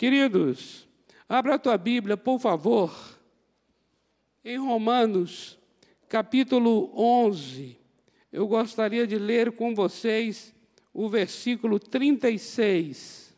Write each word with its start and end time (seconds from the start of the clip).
Queridos, 0.00 0.88
abra 1.28 1.56
a 1.56 1.58
tua 1.58 1.76
Bíblia, 1.76 2.16
por 2.16 2.40
favor, 2.40 2.90
em 4.42 4.56
Romanos, 4.56 5.58
capítulo 6.08 6.90
11. 6.98 7.78
Eu 8.32 8.48
gostaria 8.48 9.06
de 9.06 9.18
ler 9.18 9.52
com 9.52 9.74
vocês 9.74 10.54
o 10.94 11.06
versículo 11.06 11.78
36. 11.78 13.36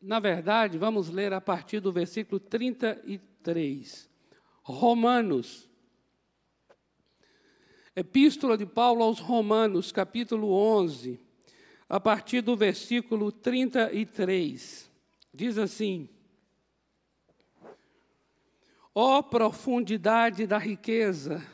Na 0.00 0.20
verdade, 0.20 0.78
vamos 0.78 1.08
ler 1.10 1.32
a 1.32 1.40
partir 1.40 1.80
do 1.80 1.90
versículo 1.90 2.38
33. 2.38 4.08
Romanos, 4.62 5.67
Epístola 7.98 8.56
de 8.56 8.64
Paulo 8.64 9.02
aos 9.02 9.18
Romanos, 9.18 9.90
capítulo 9.90 10.52
11, 10.52 11.18
a 11.88 11.98
partir 11.98 12.42
do 12.42 12.56
versículo 12.56 13.32
33. 13.32 14.88
Diz 15.34 15.58
assim: 15.58 16.08
Ó 18.94 19.18
oh, 19.18 19.22
profundidade 19.24 20.46
da 20.46 20.58
riqueza, 20.58 21.44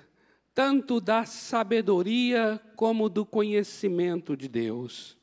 tanto 0.52 1.00
da 1.00 1.24
sabedoria 1.24 2.60
como 2.76 3.08
do 3.08 3.24
conhecimento 3.24 4.36
de 4.36 4.46
Deus. 4.46 5.16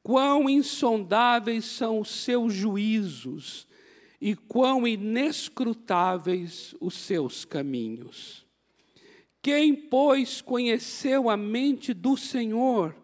Quão 0.00 0.48
insondáveis 0.48 1.64
são 1.64 1.98
os 1.98 2.08
seus 2.08 2.54
juízos 2.54 3.66
e 4.20 4.36
quão 4.36 4.86
inescrutáveis 4.86 6.72
os 6.80 6.94
seus 6.94 7.44
caminhos. 7.44 8.48
Quem, 9.42 9.74
pois, 9.74 10.40
conheceu 10.40 11.30
a 11.30 11.36
mente 11.36 11.94
do 11.94 12.16
Senhor? 12.16 12.94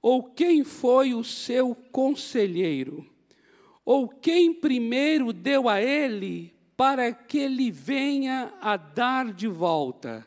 Ou 0.00 0.22
quem 0.22 0.62
foi 0.62 1.14
o 1.14 1.24
seu 1.24 1.74
conselheiro? 1.74 3.06
Ou 3.84 4.08
quem 4.08 4.52
primeiro 4.52 5.32
deu 5.32 5.68
a 5.68 5.80
ele 5.80 6.54
para 6.76 7.12
que 7.12 7.38
ele 7.38 7.70
venha 7.70 8.54
a 8.60 8.76
dar 8.76 9.32
de 9.32 9.48
volta? 9.48 10.26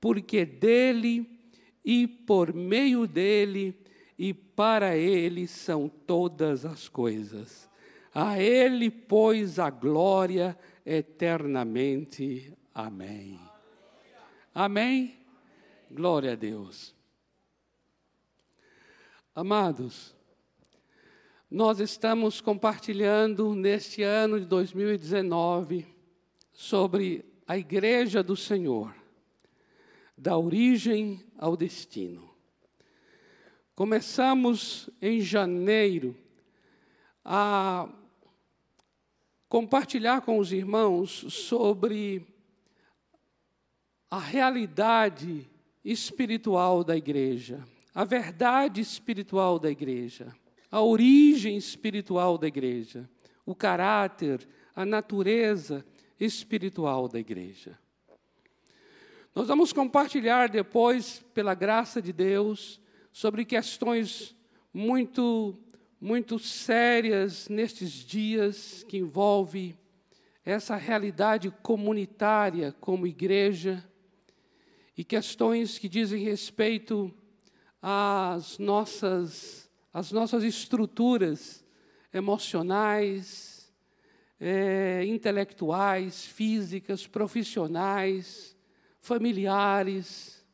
Porque 0.00 0.44
dele 0.44 1.28
e 1.84 2.06
por 2.06 2.54
meio 2.54 3.06
dele 3.06 3.74
e 4.18 4.32
para 4.32 4.96
ele 4.96 5.46
são 5.46 5.88
todas 5.88 6.64
as 6.64 6.88
coisas. 6.88 7.68
A 8.14 8.40
ele, 8.40 8.90
pois, 8.90 9.58
a 9.58 9.70
glória 9.70 10.58
eternamente. 10.84 12.52
Amém. 12.74 13.49
Amém? 14.54 15.16
Glória 15.88 16.32
a 16.32 16.34
Deus. 16.34 16.92
Amados, 19.32 20.12
nós 21.48 21.78
estamos 21.78 22.40
compartilhando 22.40 23.54
neste 23.54 24.02
ano 24.02 24.40
de 24.40 24.46
2019 24.46 25.86
sobre 26.52 27.24
a 27.46 27.56
Igreja 27.56 28.24
do 28.24 28.36
Senhor, 28.36 28.92
da 30.18 30.36
origem 30.36 31.24
ao 31.38 31.56
destino. 31.56 32.28
Começamos 33.76 34.90
em 35.00 35.20
janeiro 35.20 36.16
a 37.24 37.88
compartilhar 39.48 40.22
com 40.22 40.38
os 40.38 40.52
irmãos 40.52 41.10
sobre 41.28 42.29
a 44.10 44.18
realidade 44.18 45.48
espiritual 45.84 46.82
da 46.82 46.96
igreja, 46.96 47.64
a 47.94 48.04
verdade 48.04 48.80
espiritual 48.80 49.58
da 49.58 49.70
igreja, 49.70 50.34
a 50.70 50.80
origem 50.80 51.56
espiritual 51.56 52.36
da 52.36 52.48
igreja, 52.48 53.08
o 53.46 53.54
caráter, 53.54 54.48
a 54.74 54.84
natureza 54.84 55.84
espiritual 56.18 57.06
da 57.08 57.20
igreja. 57.20 57.78
Nós 59.34 59.46
vamos 59.46 59.72
compartilhar 59.72 60.48
depois, 60.48 61.24
pela 61.32 61.54
graça 61.54 62.02
de 62.02 62.12
Deus, 62.12 62.80
sobre 63.12 63.44
questões 63.44 64.36
muito 64.72 65.56
muito 66.02 66.38
sérias 66.38 67.46
nestes 67.46 67.92
dias 67.92 68.82
que 68.88 68.96
envolve 68.96 69.76
essa 70.42 70.74
realidade 70.74 71.50
comunitária 71.62 72.74
como 72.80 73.06
igreja 73.06 73.84
e 75.00 75.04
questões 75.04 75.78
que 75.78 75.88
dizem 75.88 76.22
respeito 76.22 77.10
às 77.80 78.58
nossas, 78.58 79.66
às 79.94 80.12
nossas 80.12 80.44
estruturas 80.44 81.64
emocionais, 82.12 83.72
é, 84.38 85.02
intelectuais, 85.06 86.26
físicas, 86.26 87.06
profissionais, 87.06 88.54
familiares. 88.98 90.44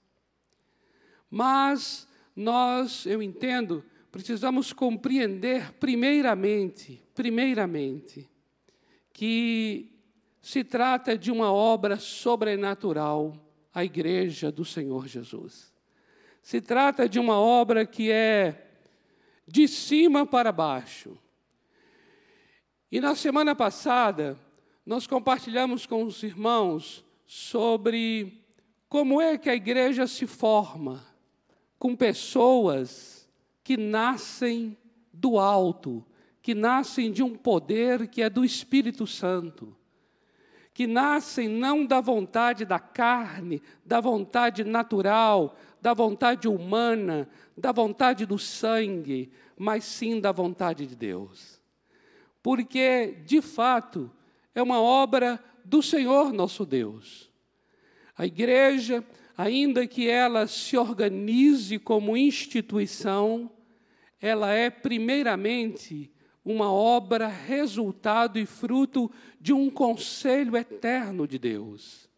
Mas 1.28 2.06
nós, 2.36 3.04
eu 3.04 3.20
entendo, 3.20 3.84
precisamos 4.12 4.72
compreender 4.72 5.72
primeiramente, 5.72 7.02
primeiramente, 7.16 8.30
que 9.12 9.90
se 10.40 10.62
trata 10.62 11.18
de 11.18 11.32
uma 11.32 11.52
obra 11.52 11.98
sobrenatural 11.98 13.42
a 13.76 13.84
igreja 13.84 14.50
do 14.50 14.64
Senhor 14.64 15.06
Jesus. 15.06 15.70
Se 16.40 16.62
trata 16.62 17.06
de 17.06 17.18
uma 17.18 17.38
obra 17.38 17.84
que 17.84 18.10
é 18.10 18.70
de 19.46 19.68
cima 19.68 20.24
para 20.24 20.50
baixo. 20.50 21.18
E 22.90 23.02
na 23.02 23.14
semana 23.14 23.54
passada, 23.54 24.38
nós 24.86 25.06
compartilhamos 25.06 25.84
com 25.84 26.04
os 26.04 26.22
irmãos 26.22 27.04
sobre 27.26 28.42
como 28.88 29.20
é 29.20 29.36
que 29.36 29.50
a 29.50 29.54
igreja 29.54 30.06
se 30.06 30.26
forma 30.26 31.06
com 31.78 31.94
pessoas 31.94 33.28
que 33.62 33.76
nascem 33.76 34.74
do 35.12 35.38
alto, 35.38 36.02
que 36.40 36.54
nascem 36.54 37.12
de 37.12 37.22
um 37.22 37.36
poder 37.36 38.08
que 38.08 38.22
é 38.22 38.30
do 38.30 38.42
Espírito 38.42 39.06
Santo 39.06 39.76
que 40.76 40.86
nascem 40.86 41.48
não 41.48 41.86
da 41.86 42.02
vontade 42.02 42.66
da 42.66 42.78
carne, 42.78 43.62
da 43.82 43.98
vontade 43.98 44.62
natural, 44.62 45.56
da 45.80 45.94
vontade 45.94 46.46
humana, 46.46 47.26
da 47.56 47.72
vontade 47.72 48.26
do 48.26 48.38
sangue, 48.38 49.32
mas 49.56 49.84
sim 49.84 50.20
da 50.20 50.30
vontade 50.32 50.86
de 50.86 50.94
Deus. 50.94 51.62
Porque, 52.42 53.16
de 53.24 53.40
fato, 53.40 54.12
é 54.54 54.62
uma 54.62 54.78
obra 54.78 55.42
do 55.64 55.82
Senhor 55.82 56.30
nosso 56.30 56.66
Deus. 56.66 57.30
A 58.14 58.26
igreja, 58.26 59.02
ainda 59.34 59.86
que 59.86 60.06
ela 60.06 60.46
se 60.46 60.76
organize 60.76 61.78
como 61.78 62.18
instituição, 62.18 63.50
ela 64.20 64.52
é 64.52 64.68
primeiramente 64.68 66.12
uma 66.46 66.72
obra 66.72 67.26
resultado 67.26 68.38
e 68.38 68.46
fruto 68.46 69.10
de 69.40 69.52
um 69.52 69.68
conselho 69.68 70.56
eterno 70.56 71.26
de 71.26 71.40
Deus. 71.40 72.08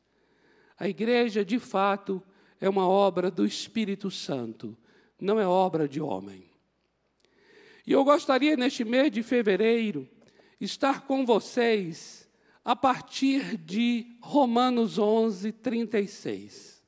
A 0.78 0.86
igreja, 0.86 1.42
de 1.42 1.58
fato, 1.58 2.22
é 2.60 2.68
uma 2.68 2.86
obra 2.86 3.30
do 3.30 3.46
Espírito 3.46 4.10
Santo, 4.10 4.76
não 5.18 5.40
é 5.40 5.46
obra 5.46 5.88
de 5.88 5.98
homem. 5.98 6.44
E 7.86 7.92
eu 7.92 8.04
gostaria, 8.04 8.54
neste 8.54 8.84
mês 8.84 9.10
de 9.10 9.22
fevereiro, 9.22 10.06
estar 10.60 11.06
com 11.06 11.24
vocês 11.24 12.28
a 12.62 12.76
partir 12.76 13.56
de 13.56 14.18
Romanos 14.20 14.98
11, 14.98 15.52
36. 15.52 16.84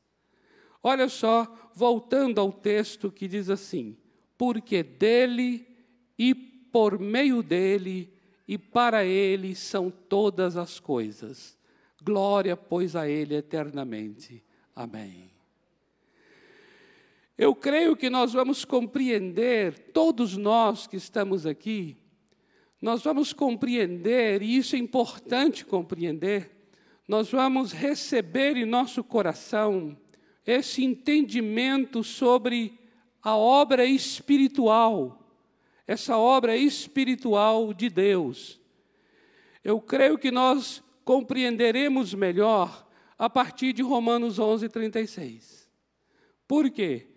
Olha 0.82 1.08
só, 1.08 1.70
voltando 1.74 2.38
ao 2.38 2.52
texto 2.52 3.10
que 3.10 3.26
diz 3.26 3.48
assim: 3.48 3.96
Porque 4.36 4.82
dele 4.82 5.66
e 6.18 6.49
por 6.72 6.98
meio 6.98 7.42
dele 7.42 8.12
e 8.46 8.58
para 8.58 9.04
ele 9.04 9.54
são 9.54 9.90
todas 9.90 10.56
as 10.56 10.80
coisas. 10.80 11.56
Glória, 12.02 12.56
pois, 12.56 12.96
a 12.96 13.08
ele 13.08 13.34
eternamente. 13.34 14.42
Amém. 14.74 15.30
Eu 17.36 17.54
creio 17.54 17.96
que 17.96 18.10
nós 18.10 18.32
vamos 18.32 18.64
compreender, 18.64 19.78
todos 19.92 20.36
nós 20.36 20.86
que 20.86 20.96
estamos 20.96 21.46
aqui, 21.46 21.96
nós 22.80 23.02
vamos 23.02 23.32
compreender, 23.32 24.42
e 24.42 24.56
isso 24.56 24.74
é 24.74 24.78
importante 24.78 25.64
compreender, 25.64 26.50
nós 27.06 27.30
vamos 27.30 27.72
receber 27.72 28.56
em 28.56 28.64
nosso 28.64 29.04
coração 29.04 29.96
esse 30.46 30.84
entendimento 30.84 32.02
sobre 32.02 32.78
a 33.22 33.36
obra 33.36 33.84
espiritual 33.84 35.19
essa 35.90 36.16
obra 36.16 36.56
espiritual 36.56 37.74
de 37.74 37.90
Deus. 37.90 38.60
Eu 39.64 39.80
creio 39.80 40.16
que 40.16 40.30
nós 40.30 40.84
compreenderemos 41.04 42.14
melhor 42.14 42.86
a 43.18 43.28
partir 43.28 43.72
de 43.72 43.82
Romanos 43.82 44.38
11, 44.38 44.68
36. 44.68 45.68
Por 46.46 46.70
quê? 46.70 47.08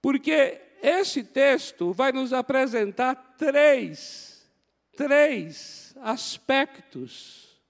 Porque 0.00 0.58
esse 0.82 1.22
texto 1.22 1.92
vai 1.92 2.12
nos 2.12 2.32
apresentar 2.32 3.14
três, 3.36 4.50
três 4.96 5.94
aspectos 6.00 7.60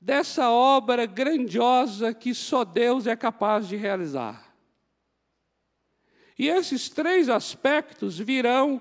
dessa 0.00 0.50
obra 0.50 1.04
grandiosa 1.04 2.14
que 2.14 2.34
só 2.34 2.64
Deus 2.64 3.06
é 3.06 3.14
capaz 3.14 3.68
de 3.68 3.76
realizar. 3.76 4.49
E 6.40 6.48
esses 6.48 6.88
três 6.88 7.28
aspectos 7.28 8.18
virão 8.18 8.80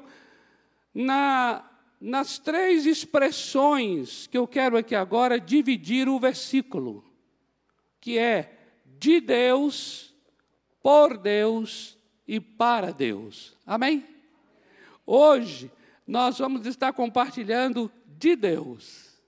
na, 0.94 1.70
nas 2.00 2.40
três 2.40 2.86
expressões 2.86 4.28
que 4.28 4.38
eu 4.38 4.48
quero 4.48 4.78
aqui 4.78 4.96
agora 4.96 5.38
dividir 5.38 6.08
o 6.08 6.18
versículo, 6.18 7.04
que 8.00 8.18
é 8.18 8.58
de 8.98 9.20
Deus, 9.20 10.16
por 10.82 11.18
Deus 11.18 11.98
e 12.26 12.40
para 12.40 12.94
Deus. 12.94 13.58
Amém? 13.66 14.08
Hoje 15.06 15.70
nós 16.08 16.40
vamos 16.40 16.66
estar 16.66 16.94
compartilhando 16.94 17.92
de 18.06 18.38
Deus. 18.38 19.20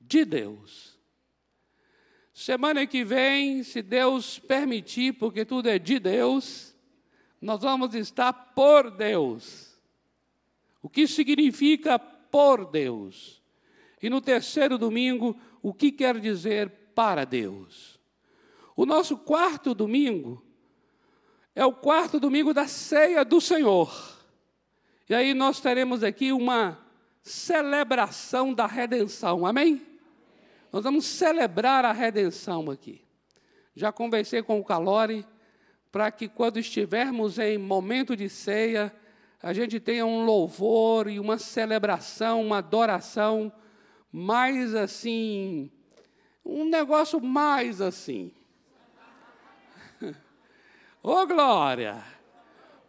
De 0.00 0.24
Deus. 0.24 0.98
Semana 2.32 2.86
que 2.86 3.04
vem, 3.04 3.62
se 3.62 3.82
Deus 3.82 4.38
permitir, 4.38 5.12
porque 5.18 5.44
tudo 5.44 5.68
é 5.68 5.78
de 5.78 5.98
Deus, 5.98 6.67
nós 7.40 7.60
vamos 7.60 7.94
estar 7.94 8.32
por 8.32 8.90
Deus. 8.90 9.76
O 10.82 10.88
que 10.88 11.06
significa 11.06 11.98
por 11.98 12.64
Deus? 12.66 13.42
E 14.02 14.08
no 14.08 14.20
terceiro 14.20 14.78
domingo, 14.78 15.36
o 15.62 15.72
que 15.72 15.90
quer 15.90 16.18
dizer 16.18 16.70
para 16.94 17.24
Deus? 17.24 17.98
O 18.76 18.86
nosso 18.86 19.16
quarto 19.18 19.74
domingo 19.74 20.42
é 21.54 21.64
o 21.64 21.72
quarto 21.72 22.20
domingo 22.20 22.54
da 22.54 22.68
ceia 22.68 23.24
do 23.24 23.40
Senhor. 23.40 23.92
E 25.08 25.14
aí 25.14 25.34
nós 25.34 25.60
teremos 25.60 26.04
aqui 26.04 26.32
uma 26.32 26.78
celebração 27.22 28.54
da 28.54 28.66
redenção, 28.66 29.44
amém? 29.44 29.84
Nós 30.72 30.84
vamos 30.84 31.06
celebrar 31.06 31.84
a 31.84 31.92
redenção 31.92 32.70
aqui. 32.70 33.02
Já 33.74 33.90
conversei 33.90 34.42
com 34.42 34.60
o 34.60 34.64
Calori 34.64 35.26
para 35.90 36.10
que 36.10 36.28
quando 36.28 36.58
estivermos 36.58 37.38
em 37.38 37.58
momento 37.58 38.16
de 38.16 38.28
ceia, 38.28 38.94
a 39.42 39.52
gente 39.52 39.78
tenha 39.78 40.04
um 40.04 40.24
louvor 40.24 41.08
e 41.08 41.18
uma 41.18 41.38
celebração, 41.38 42.42
uma 42.42 42.58
adoração 42.58 43.52
mais 44.12 44.74
assim, 44.74 45.70
um 46.44 46.68
negócio 46.68 47.20
mais 47.20 47.80
assim. 47.80 48.32
Ô 51.02 51.12
oh, 51.12 51.26
glória! 51.26 52.17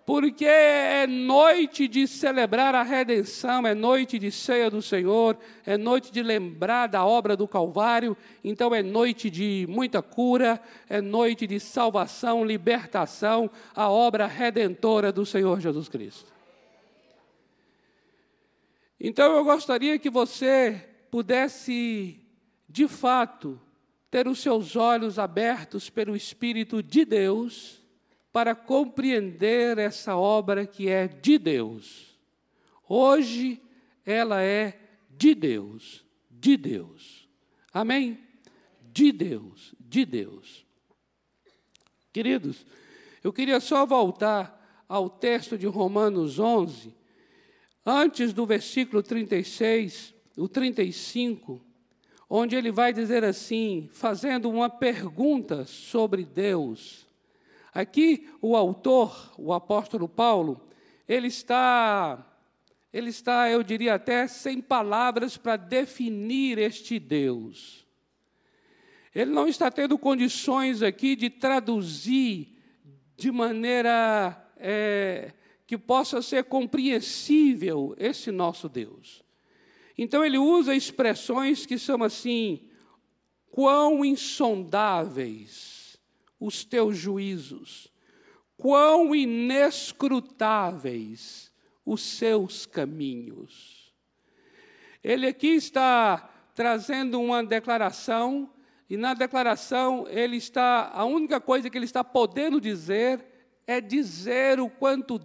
Porque 0.10 0.44
é 0.44 1.06
noite 1.06 1.88
de 1.88 2.08
celebrar 2.08 2.74
a 2.74 2.82
redenção, 2.82 3.68
é 3.68 3.76
noite 3.76 4.18
de 4.18 4.32
ceia 4.32 4.68
do 4.68 4.82
Senhor, 4.82 5.38
é 5.64 5.78
noite 5.78 6.12
de 6.12 6.24
lembrar 6.24 6.88
da 6.88 7.06
obra 7.06 7.38
do 7.38 7.48
Calvário, 7.48 8.18
então 8.44 8.74
é 8.74 8.82
noite 8.82 9.30
de 9.30 9.68
muita 9.70 10.02
cura, 10.02 10.60
é 10.90 11.00
noite 11.00 11.46
de 11.46 11.60
salvação, 11.60 12.44
libertação, 12.44 13.52
a 13.76 13.88
obra 13.88 14.26
redentora 14.26 15.12
do 15.12 15.28
Senhor 15.28 15.60
Jesus 15.60 15.88
Cristo. 15.88 16.34
Então 19.00 19.38
eu 19.38 19.44
gostaria 19.44 20.00
que 20.00 20.10
você 20.10 20.90
pudesse, 21.12 22.20
de 22.68 22.88
fato, 22.88 23.62
ter 24.10 24.28
os 24.28 24.40
seus 24.40 24.76
olhos 24.76 25.20
abertos 25.20 25.88
pelo 25.88 26.16
Espírito 26.16 26.82
de 26.82 27.06
Deus 27.06 27.79
para 28.32 28.54
compreender 28.56 29.78
essa 29.78 30.16
obra 30.16 30.66
que 30.66 30.88
é 30.88 31.08
de 31.08 31.38
Deus. 31.38 32.18
Hoje 32.88 33.62
ela 34.06 34.42
é 34.42 34.80
de 35.10 35.34
Deus, 35.36 36.06
de 36.30 36.56
Deus. 36.56 37.28
Amém? 37.74 38.20
De 38.92 39.12
Deus, 39.12 39.74
de 39.80 40.06
Deus. 40.06 40.66
Queridos, 42.12 42.66
eu 43.24 43.32
queria 43.32 43.60
só 43.60 43.86
voltar 43.86 44.86
ao 44.88 45.10
texto 45.10 45.58
de 45.58 45.68
Romanos 45.68 46.40
11, 46.40 46.96
antes 47.86 48.34
do 48.34 48.46
versículo 48.46 49.04
36, 49.04 50.16
o 50.36 50.48
35, 50.48 51.62
onde 52.30 52.56
ele 52.56 52.72
vai 52.72 52.92
dizer 52.92 53.24
assim, 53.24 53.88
fazendo 53.92 54.50
uma 54.50 54.70
pergunta 54.70 55.66
sobre 55.66 56.26
Deus. 56.26 57.09
Aqui 57.80 58.28
o 58.42 58.58
autor, 58.58 59.34
o 59.38 59.54
apóstolo 59.54 60.10
Paulo, 60.10 60.68
ele 61.08 61.28
está 61.28 62.26
ele 62.92 63.10
está, 63.10 63.50
eu 63.50 63.64
diria 63.64 63.94
até, 63.94 64.28
sem 64.28 64.60
palavras 64.60 65.38
para 65.38 65.56
definir 65.56 66.58
este 66.58 67.00
Deus. 67.00 67.88
Ele 69.16 69.32
não 69.32 69.48
está 69.48 69.72
tendo 69.72 69.98
condições 69.98 70.82
aqui 70.82 71.16
de 71.16 71.30
traduzir 71.30 72.58
de 73.16 73.32
maneira 73.32 74.36
é, 74.58 75.32
que 75.66 75.78
possa 75.78 76.22
ser 76.22 76.44
compreensível 76.44 77.96
esse 77.98 78.30
nosso 78.30 78.68
Deus. 78.68 79.24
Então 79.98 80.26
ele 80.26 80.38
usa 80.38 80.76
expressões 80.76 81.66
que 81.66 81.78
são 81.78 82.04
assim, 82.04 82.68
quão 83.52 84.04
insondáveis 84.04 85.69
os 86.40 86.64
teus 86.64 86.98
juízos, 86.98 87.92
quão 88.56 89.14
inescrutáveis 89.14 91.52
os 91.86 92.02
seus 92.02 92.66
caminhos. 92.66 93.94
Ele 95.04 95.28
aqui 95.28 95.50
está 95.50 96.30
trazendo 96.56 97.20
uma 97.20 97.44
declaração, 97.44 98.50
e 98.90 98.96
na 98.98 99.14
declaração 99.14 100.08
ele 100.10 100.38
está, 100.38 100.90
a 100.94 101.06
única 101.06 101.40
coisa 101.40 101.70
que 101.70 101.78
ele 101.78 101.86
está 101.86 102.04
podendo 102.04 102.60
dizer 102.60 103.24
é 103.68 103.80
dizer 103.80 104.60
o 104.60 104.70
quanto 104.70 105.22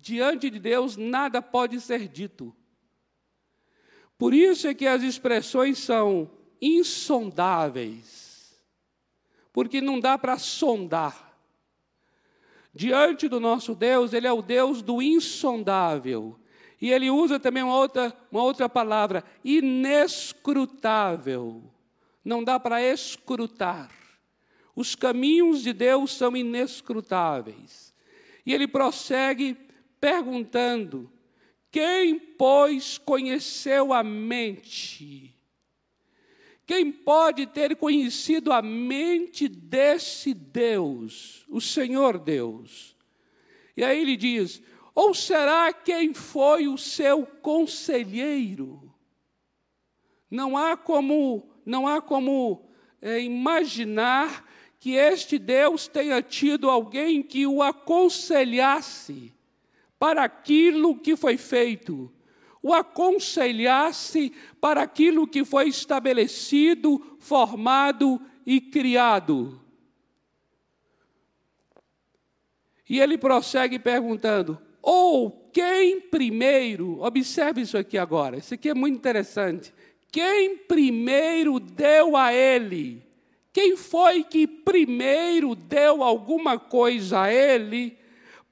diante 0.00 0.48
de 0.48 0.58
Deus 0.58 0.96
nada 0.96 1.42
pode 1.42 1.80
ser 1.80 2.08
dito. 2.08 2.54
Por 4.16 4.34
isso 4.34 4.68
é 4.68 4.74
que 4.74 4.86
as 4.86 5.02
expressões 5.02 5.78
são 5.78 6.30
insondáveis 6.60 8.19
porque 9.60 9.82
não 9.82 10.00
dá 10.00 10.16
para 10.16 10.38
sondar. 10.38 11.36
Diante 12.72 13.28
do 13.28 13.38
nosso 13.38 13.74
Deus, 13.74 14.14
Ele 14.14 14.26
é 14.26 14.32
o 14.32 14.40
Deus 14.40 14.80
do 14.80 15.02
insondável. 15.02 16.40
E 16.80 16.90
ele 16.90 17.10
usa 17.10 17.38
também 17.38 17.62
uma 17.62 17.76
outra, 17.76 18.16
uma 18.32 18.42
outra 18.42 18.70
palavra, 18.70 19.22
inescrutável. 19.44 21.62
Não 22.24 22.42
dá 22.42 22.58
para 22.58 22.82
escrutar. 22.82 23.90
Os 24.74 24.94
caminhos 24.94 25.62
de 25.62 25.74
Deus 25.74 26.16
são 26.16 26.34
inescrutáveis. 26.34 27.94
E 28.46 28.54
ele 28.54 28.66
prossegue 28.66 29.58
perguntando: 30.00 31.12
quem, 31.70 32.18
pois, 32.18 32.96
conheceu 32.96 33.92
a 33.92 34.02
mente 34.02 35.38
quem 36.70 36.92
pode 36.92 37.48
ter 37.48 37.74
conhecido 37.74 38.52
a 38.52 38.62
mente 38.62 39.48
desse 39.48 40.32
Deus, 40.32 41.44
o 41.48 41.60
Senhor 41.60 42.16
Deus? 42.16 42.96
E 43.76 43.82
aí 43.82 44.00
ele 44.00 44.16
diz: 44.16 44.62
ou 44.94 45.12
será 45.12 45.72
quem 45.72 46.14
foi 46.14 46.68
o 46.68 46.78
seu 46.78 47.26
conselheiro? 47.26 48.94
Não 50.30 50.56
há 50.56 50.76
como, 50.76 51.50
não 51.66 51.88
há 51.88 52.00
como 52.00 52.70
é, 53.02 53.20
imaginar 53.20 54.48
que 54.78 54.92
este 54.92 55.40
Deus 55.40 55.88
tenha 55.88 56.22
tido 56.22 56.70
alguém 56.70 57.20
que 57.20 57.48
o 57.48 57.64
aconselhasse 57.64 59.34
para 59.98 60.22
aquilo 60.22 60.96
que 60.96 61.16
foi 61.16 61.36
feito 61.36 62.14
o 62.62 62.74
aconselhasse 62.74 64.32
para 64.60 64.82
aquilo 64.82 65.26
que 65.26 65.44
foi 65.44 65.68
estabelecido, 65.68 67.16
formado 67.18 68.20
e 68.44 68.60
criado. 68.60 69.60
E 72.88 73.00
ele 73.00 73.16
prossegue 73.16 73.78
perguntando: 73.78 74.60
ou 74.82 75.50
quem 75.52 76.00
primeiro, 76.00 77.00
observe 77.00 77.62
isso 77.62 77.78
aqui 77.78 77.96
agora, 77.96 78.36
isso 78.36 78.54
aqui 78.54 78.68
é 78.68 78.74
muito 78.74 78.96
interessante. 78.96 79.72
Quem 80.12 80.56
primeiro 80.56 81.60
deu 81.60 82.16
a 82.16 82.32
ele? 82.34 83.02
Quem 83.52 83.76
foi 83.76 84.24
que 84.24 84.46
primeiro 84.46 85.54
deu 85.54 86.02
alguma 86.02 86.58
coisa 86.58 87.22
a 87.22 87.32
ele 87.32 87.96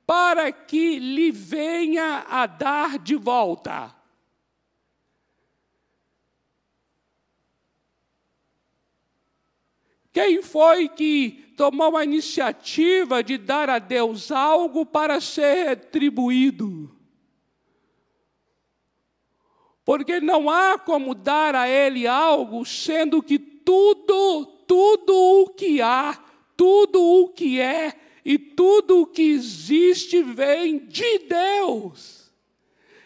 para 0.06 0.50
que 0.50 0.98
lhe 0.98 1.30
venha 1.30 2.24
a 2.28 2.46
dar 2.46 2.98
de 2.98 3.14
volta? 3.16 3.97
Quem 10.12 10.42
foi 10.42 10.88
que 10.88 11.52
tomou 11.56 11.96
a 11.96 12.04
iniciativa 12.04 13.22
de 13.22 13.36
dar 13.36 13.68
a 13.68 13.78
Deus 13.78 14.30
algo 14.30 14.86
para 14.86 15.20
ser 15.20 15.68
retribuído? 15.68 16.90
Porque 19.84 20.20
não 20.20 20.50
há 20.50 20.78
como 20.78 21.14
dar 21.14 21.54
a 21.54 21.68
Ele 21.68 22.06
algo, 22.06 22.64
sendo 22.64 23.22
que 23.22 23.38
tudo, 23.38 24.44
tudo 24.66 25.14
o 25.14 25.48
que 25.48 25.80
há, 25.80 26.22
tudo 26.56 27.02
o 27.02 27.28
que 27.28 27.60
é 27.60 27.94
e 28.24 28.38
tudo 28.38 29.00
o 29.00 29.06
que 29.06 29.22
existe 29.22 30.22
vem 30.22 30.78
de 30.78 31.20
Deus. 31.20 32.30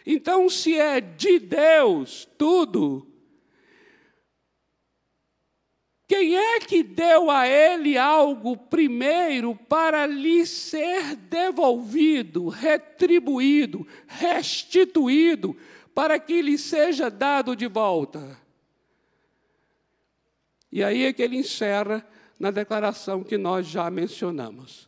Então, 0.05 0.49
se 0.49 0.77
é 0.77 0.99
de 0.99 1.39
Deus 1.39 2.27
tudo, 2.37 3.07
quem 6.13 6.35
é 6.35 6.59
que 6.59 6.83
deu 6.83 7.31
a 7.31 7.47
ele 7.47 7.97
algo 7.97 8.55
primeiro 8.55 9.55
para 9.55 10.05
lhe 10.05 10.45
ser 10.45 11.15
devolvido, 11.15 12.49
retribuído, 12.49 13.87
restituído, 14.05 15.57
para 15.91 16.19
que 16.19 16.39
lhe 16.39 16.55
seja 16.55 17.09
dado 17.09 17.55
de 17.55 17.65
volta? 17.65 18.39
E 20.71 20.83
aí 20.83 21.05
é 21.05 21.11
que 21.11 21.23
ele 21.23 21.35
encerra 21.35 22.07
na 22.39 22.51
declaração 22.51 23.23
que 23.23 23.35
nós 23.35 23.65
já 23.65 23.89
mencionamos. 23.89 24.87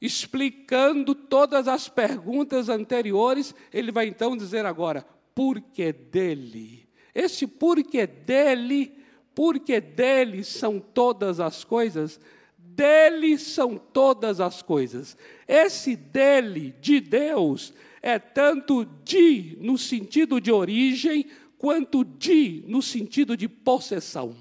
Explicando 0.00 1.12
todas 1.12 1.66
as 1.66 1.88
perguntas 1.88 2.68
anteriores, 2.68 3.52
ele 3.72 3.90
vai 3.90 4.06
então 4.06 4.36
dizer 4.36 4.64
agora: 4.64 5.04
por 5.34 5.60
que 5.60 5.92
dele? 5.92 6.88
Esse 7.12 7.48
porquê 7.48 8.06
dele 8.06 9.03
porque 9.34 9.80
dele 9.80 10.44
são 10.44 10.78
todas 10.78 11.40
as 11.40 11.64
coisas, 11.64 12.20
dele 12.56 13.38
são 13.38 13.76
todas 13.76 14.40
as 14.40 14.62
coisas. 14.62 15.16
Esse 15.46 15.96
dele, 15.96 16.74
de 16.80 17.00
Deus, 17.00 17.74
é 18.00 18.18
tanto 18.18 18.84
de 19.04 19.56
no 19.60 19.78
sentido 19.78 20.40
de 20.40 20.52
origem, 20.52 21.26
quanto 21.58 22.04
de 22.04 22.62
no 22.66 22.82
sentido 22.82 23.36
de 23.36 23.48
possessão. 23.48 24.36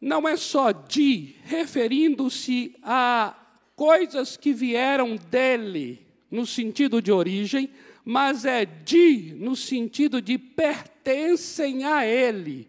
Não 0.00 0.26
é 0.26 0.34
só 0.36 0.72
de, 0.72 1.36
referindo-se 1.44 2.74
a 2.82 3.36
coisas 3.76 4.38
que 4.38 4.52
vieram 4.54 5.16
dele, 5.16 6.06
no 6.30 6.46
sentido 6.46 7.02
de 7.02 7.12
origem, 7.12 7.70
mas 8.10 8.44
é 8.44 8.64
de 8.64 9.36
no 9.38 9.54
sentido 9.54 10.20
de 10.20 10.36
pertencem 10.36 11.84
a 11.84 12.04
Ele. 12.04 12.68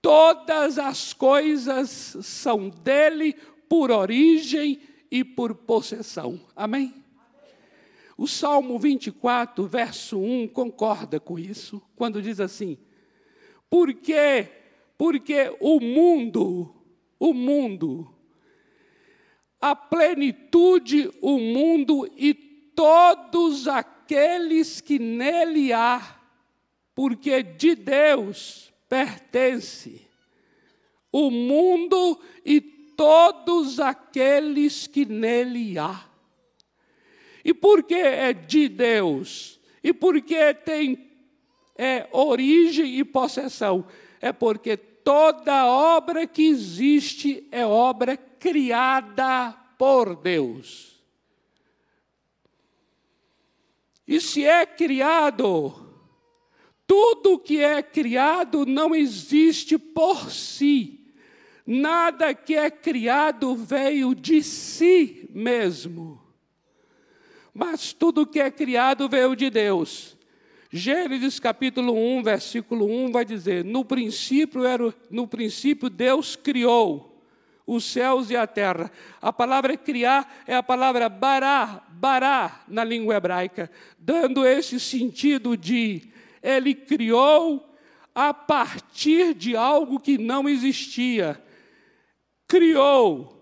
Todas 0.00 0.78
as 0.78 1.12
coisas 1.12 1.90
são 2.22 2.70
dele 2.70 3.34
por 3.68 3.90
origem 3.90 4.80
e 5.10 5.22
por 5.22 5.54
possessão. 5.54 6.40
Amém? 6.56 6.94
O 8.16 8.26
Salmo 8.26 8.78
24, 8.78 9.66
verso 9.66 10.18
1, 10.18 10.48
concorda 10.48 11.20
com 11.20 11.38
isso, 11.38 11.82
quando 11.94 12.22
diz 12.22 12.40
assim: 12.40 12.78
Porque, 13.68 14.48
porque 14.96 15.54
o 15.60 15.78
mundo, 15.78 16.74
o 17.20 17.34
mundo, 17.34 18.10
a 19.60 19.76
plenitude, 19.76 21.10
o 21.20 21.38
mundo 21.38 22.10
e 22.16 22.32
todos 22.32 23.68
aqueles 23.68 23.93
aqueles 24.04 24.82
que 24.82 24.98
nele 24.98 25.72
há, 25.72 26.20
porque 26.94 27.42
de 27.42 27.74
Deus 27.74 28.72
pertence 28.86 30.02
o 31.10 31.30
mundo 31.30 32.20
e 32.44 32.60
todos 32.60 33.80
aqueles 33.80 34.86
que 34.86 35.06
nele 35.06 35.78
há. 35.78 36.04
E 37.42 37.54
porque 37.54 37.94
é 37.94 38.32
de 38.32 38.68
Deus? 38.68 39.58
E 39.82 39.92
porque 39.92 40.52
tem 40.54 41.10
é, 41.76 42.06
origem 42.12 42.98
e 42.98 43.04
possessão? 43.04 43.86
É 44.20 44.32
porque 44.32 44.76
toda 44.76 45.66
obra 45.66 46.26
que 46.26 46.46
existe 46.46 47.46
é 47.50 47.64
obra 47.64 48.16
criada 48.16 49.52
por 49.78 50.16
Deus. 50.16 50.93
E 54.06 54.20
se 54.20 54.44
é 54.44 54.66
criado, 54.66 55.74
tudo 56.86 57.38
que 57.38 57.60
é 57.60 57.82
criado 57.82 58.66
não 58.66 58.94
existe 58.94 59.78
por 59.78 60.30
si. 60.30 61.00
Nada 61.66 62.34
que 62.34 62.54
é 62.54 62.70
criado 62.70 63.56
veio 63.56 64.14
de 64.14 64.42
si 64.42 65.28
mesmo. 65.32 66.20
Mas 67.54 67.92
tudo 67.92 68.26
que 68.26 68.40
é 68.40 68.50
criado 68.50 69.08
veio 69.08 69.34
de 69.34 69.48
Deus. 69.48 70.18
Gênesis 70.70 71.38
capítulo 71.38 71.94
1, 71.94 72.22
versículo 72.22 72.84
1 72.84 73.12
vai 73.12 73.24
dizer: 73.24 73.64
No 73.64 73.84
princípio 73.84 74.64
era 74.64 74.92
no 75.08 75.26
princípio 75.26 75.88
Deus 75.88 76.36
criou 76.36 77.13
os 77.66 77.84
céus 77.84 78.30
e 78.30 78.36
a 78.36 78.46
terra. 78.46 78.90
A 79.20 79.32
palavra 79.32 79.76
criar 79.76 80.42
é 80.46 80.54
a 80.54 80.62
palavra 80.62 81.08
bará, 81.08 81.82
bará 81.90 82.62
na 82.68 82.84
língua 82.84 83.16
hebraica, 83.16 83.70
dando 83.98 84.46
esse 84.46 84.78
sentido 84.78 85.56
de 85.56 86.10
ele 86.42 86.74
criou 86.74 87.74
a 88.14 88.32
partir 88.32 89.34
de 89.34 89.56
algo 89.56 89.98
que 89.98 90.18
não 90.18 90.48
existia. 90.48 91.42
Criou. 92.46 93.34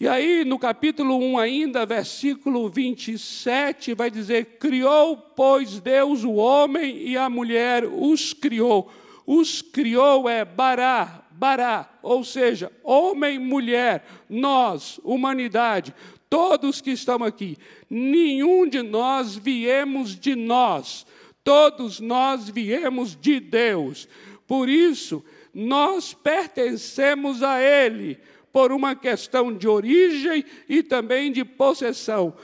E 0.00 0.06
aí, 0.06 0.44
no 0.44 0.60
capítulo 0.60 1.18
1 1.18 1.38
ainda, 1.38 1.84
versículo 1.84 2.68
27, 2.68 3.94
vai 3.94 4.08
dizer: 4.08 4.58
Criou, 4.60 5.16
pois 5.16 5.80
Deus 5.80 6.22
o 6.22 6.34
homem 6.34 6.96
e 6.98 7.16
a 7.16 7.28
mulher, 7.28 7.84
os 7.84 8.32
criou. 8.32 8.88
Os 9.26 9.60
criou 9.60 10.28
é 10.28 10.44
bará, 10.44 11.27
bará, 11.38 11.88
ou 12.02 12.24
seja, 12.24 12.72
homem, 12.82 13.38
mulher, 13.38 14.04
nós, 14.28 14.98
humanidade, 15.04 15.94
todos 16.28 16.80
que 16.80 16.90
estamos 16.90 17.28
aqui, 17.28 17.56
nenhum 17.88 18.68
de 18.68 18.82
nós 18.82 19.36
viemos 19.36 20.18
de 20.18 20.34
nós, 20.34 21.06
todos 21.44 22.00
nós 22.00 22.48
viemos 22.48 23.14
de 23.14 23.38
Deus. 23.38 24.08
Por 24.48 24.68
isso, 24.68 25.24
nós 25.54 26.12
pertencemos 26.12 27.40
a 27.40 27.62
Ele, 27.62 28.18
por 28.52 28.72
uma 28.72 28.96
questão 28.96 29.56
de 29.56 29.68
origem 29.68 30.44
e 30.68 30.82
também 30.82 31.30
de 31.30 31.44
possessão. 31.44 32.34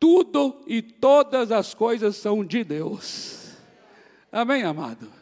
Tudo 0.00 0.62
e 0.66 0.80
todas 0.80 1.52
as 1.52 1.74
coisas 1.74 2.16
são 2.16 2.42
de 2.42 2.64
Deus. 2.64 3.54
Amém, 4.32 4.62
amado? 4.62 5.12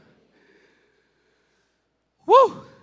Uh! 2.28 2.75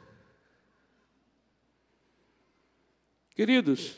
Queridos, 3.36 3.98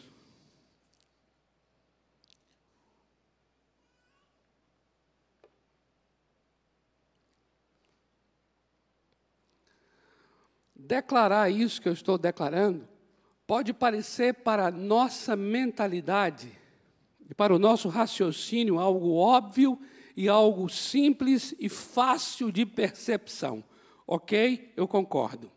declarar 10.74 11.50
isso 11.50 11.82
que 11.82 11.90
eu 11.90 11.94
estou 11.94 12.18
declarando 12.18 12.88
pode 13.46 13.74
parecer 13.74 14.36
para 14.36 14.68
a 14.68 14.72
nossa 14.72 15.36
mentalidade 15.36 16.50
e 17.30 17.34
para 17.34 17.54
o 17.54 17.60
nosso 17.60 17.90
raciocínio 17.90 18.80
algo 18.80 19.16
óbvio 19.16 19.78
e 20.16 20.30
algo 20.30 20.70
simples 20.70 21.54
e 21.60 21.68
fácil 21.68 22.52
de 22.52 22.66
percepção. 22.66 23.64
Ok? 24.08 24.72
Eu 24.78 24.88
concordo. 24.88 25.55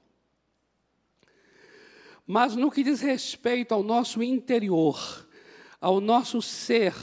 Mas 2.31 2.55
no 2.55 2.71
que 2.71 2.85
diz 2.85 3.01
respeito 3.01 3.73
ao 3.73 3.83
nosso 3.83 4.23
interior, 4.23 5.27
ao 5.81 5.99
nosso 5.99 6.43
ser, 6.43 6.95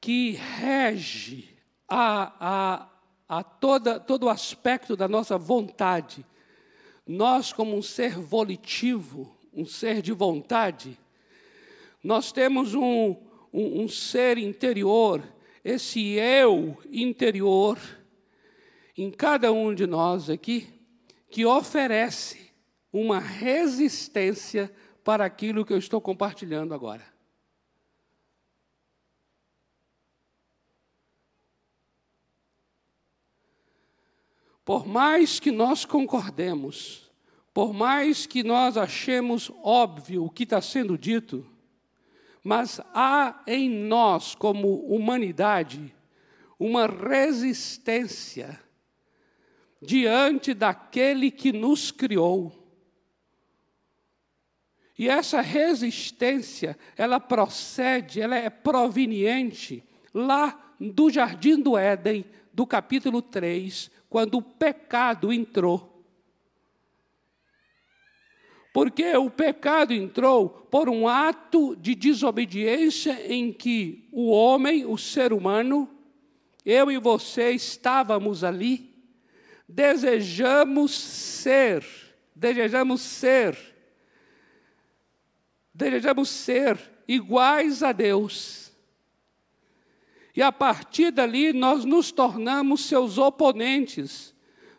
que 0.00 0.30
rege 0.30 1.54
a, 1.86 2.32
a, 2.40 2.88
a 3.28 3.42
toda, 3.42 4.00
todo 4.00 4.22
o 4.22 4.28
aspecto 4.30 4.96
da 4.96 5.06
nossa 5.06 5.36
vontade, 5.36 6.24
nós, 7.06 7.52
como 7.52 7.76
um 7.76 7.82
ser 7.82 8.18
volitivo, 8.18 9.36
um 9.52 9.66
ser 9.66 10.00
de 10.00 10.12
vontade, 10.12 10.98
nós 12.02 12.32
temos 12.32 12.74
um, 12.74 13.14
um, 13.52 13.82
um 13.82 13.86
ser 13.86 14.38
interior, 14.38 15.22
esse 15.62 16.12
eu 16.12 16.78
interior, 16.90 17.78
em 18.96 19.10
cada 19.10 19.52
um 19.52 19.74
de 19.74 19.86
nós 19.86 20.30
aqui, 20.30 20.68
que 21.28 21.44
oferece 21.44 22.45
uma 23.00 23.18
resistência 23.18 24.72
para 25.04 25.24
aquilo 25.24 25.64
que 25.64 25.72
eu 25.72 25.78
estou 25.78 26.00
compartilhando 26.00 26.74
agora. 26.74 27.16
por 34.66 34.84
mais 34.84 35.38
que 35.38 35.52
nós 35.52 35.84
concordemos, 35.84 37.08
por 37.54 37.72
mais 37.72 38.26
que 38.26 38.42
nós 38.42 38.76
achemos 38.76 39.48
óbvio 39.62 40.24
o 40.24 40.28
que 40.28 40.42
está 40.42 40.60
sendo 40.60 40.98
dito, 40.98 41.46
mas 42.42 42.80
há 42.92 43.44
em 43.46 43.70
nós, 43.70 44.34
como 44.34 44.80
humanidade, 44.86 45.94
uma 46.58 46.88
resistência 46.88 48.60
diante 49.80 50.52
daquele 50.52 51.30
que 51.30 51.52
nos 51.52 51.92
criou. 51.92 52.65
E 54.98 55.08
essa 55.08 55.40
resistência, 55.40 56.76
ela 56.96 57.20
procede, 57.20 58.20
ela 58.20 58.36
é 58.36 58.48
proveniente 58.48 59.84
lá 60.12 60.74
do 60.80 61.10
jardim 61.10 61.60
do 61.60 61.76
Éden, 61.76 62.24
do 62.52 62.66
capítulo 62.66 63.20
3, 63.20 63.90
quando 64.08 64.38
o 64.38 64.42
pecado 64.42 65.32
entrou. 65.32 65.92
Porque 68.72 69.16
o 69.16 69.30
pecado 69.30 69.92
entrou 69.92 70.48
por 70.70 70.88
um 70.88 71.08
ato 71.08 71.76
de 71.76 71.94
desobediência 71.94 73.26
em 73.26 73.52
que 73.52 74.08
o 74.12 74.30
homem, 74.30 74.84
o 74.84 74.96
ser 74.96 75.32
humano, 75.32 75.90
eu 76.64 76.90
e 76.90 76.98
você 76.98 77.52
estávamos 77.52 78.44
ali, 78.44 78.94
desejamos 79.68 80.92
ser, 80.94 81.84
desejamos 82.34 83.00
ser, 83.00 83.75
desejamos 85.76 86.28
ser 86.28 86.78
iguais 87.06 87.82
a 87.82 87.92
Deus. 87.92 88.72
E 90.34 90.42
a 90.42 90.50
partir 90.50 91.10
dali 91.10 91.52
nós 91.52 91.84
nos 91.84 92.10
tornamos 92.10 92.84
seus 92.84 93.18
oponentes, 93.18 94.34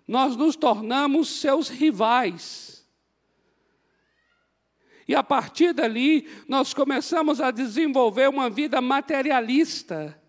nós 0.08 0.36
nos 0.36 0.56
tornamos 0.56 1.30
seus 1.30 1.70
rivais. 1.70 2.86
E 5.08 5.16
a 5.16 5.24
partir 5.24 5.74
dali 5.74 6.28
nós 6.48 6.74
começamos 6.74 7.40
a 7.40 7.52
desenvolver 7.52 8.30
uma 8.30 8.50
vida 8.50 8.82
materialista 8.82 10.20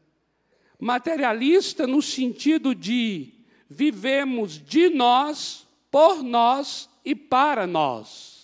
materialista 0.78 1.86
no 1.86 2.00
sentido 2.00 2.74
de 2.74 3.32
vivemos 3.68 4.58
de 4.58 4.88
nós, 4.88 5.66
por 5.90 6.22
nós 6.22 6.88
e 7.04 7.14
para 7.14 7.66
nós. 7.66 8.37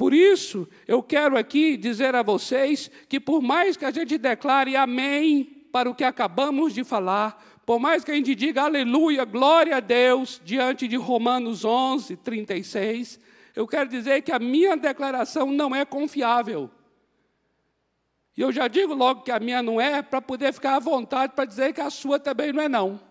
Por 0.00 0.14
isso, 0.14 0.66
eu 0.88 1.02
quero 1.02 1.36
aqui 1.36 1.76
dizer 1.76 2.14
a 2.14 2.22
vocês 2.22 2.90
que, 3.06 3.20
por 3.20 3.42
mais 3.42 3.76
que 3.76 3.84
a 3.84 3.90
gente 3.90 4.16
declare 4.16 4.74
amém 4.74 5.44
para 5.70 5.90
o 5.90 5.94
que 5.94 6.02
acabamos 6.02 6.72
de 6.72 6.82
falar, 6.82 7.60
por 7.66 7.78
mais 7.78 8.02
que 8.02 8.10
a 8.10 8.14
gente 8.14 8.34
diga 8.34 8.62
aleluia, 8.62 9.26
glória 9.26 9.76
a 9.76 9.80
Deus, 9.80 10.40
diante 10.42 10.88
de 10.88 10.96
Romanos 10.96 11.66
11, 11.66 12.16
36, 12.16 13.20
eu 13.54 13.68
quero 13.68 13.90
dizer 13.90 14.22
que 14.22 14.32
a 14.32 14.38
minha 14.38 14.74
declaração 14.74 15.52
não 15.52 15.76
é 15.76 15.84
confiável. 15.84 16.70
E 18.38 18.40
eu 18.40 18.50
já 18.50 18.68
digo 18.68 18.94
logo 18.94 19.20
que 19.20 19.30
a 19.30 19.38
minha 19.38 19.62
não 19.62 19.78
é, 19.78 20.00
para 20.00 20.22
poder 20.22 20.54
ficar 20.54 20.76
à 20.76 20.78
vontade 20.80 21.34
para 21.34 21.44
dizer 21.44 21.74
que 21.74 21.80
a 21.82 21.90
sua 21.90 22.18
também 22.18 22.54
não 22.54 22.62
é, 22.62 22.70
não. 22.70 23.09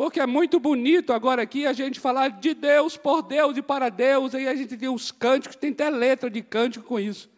Porque 0.00 0.18
é 0.18 0.24
muito 0.24 0.58
bonito 0.58 1.12
agora 1.12 1.42
aqui 1.42 1.66
a 1.66 1.74
gente 1.74 2.00
falar 2.00 2.28
de 2.28 2.54
Deus, 2.54 2.96
por 2.96 3.20
Deus 3.20 3.58
e 3.58 3.60
para 3.60 3.90
Deus, 3.90 4.34
aí 4.34 4.48
a 4.48 4.54
gente 4.54 4.74
tem 4.74 4.88
os 4.88 5.12
cânticos, 5.12 5.56
tem 5.56 5.72
até 5.72 5.90
letra 5.90 6.30
de 6.30 6.40
cântico 6.40 6.86
com 6.86 6.98
isso. 6.98 7.28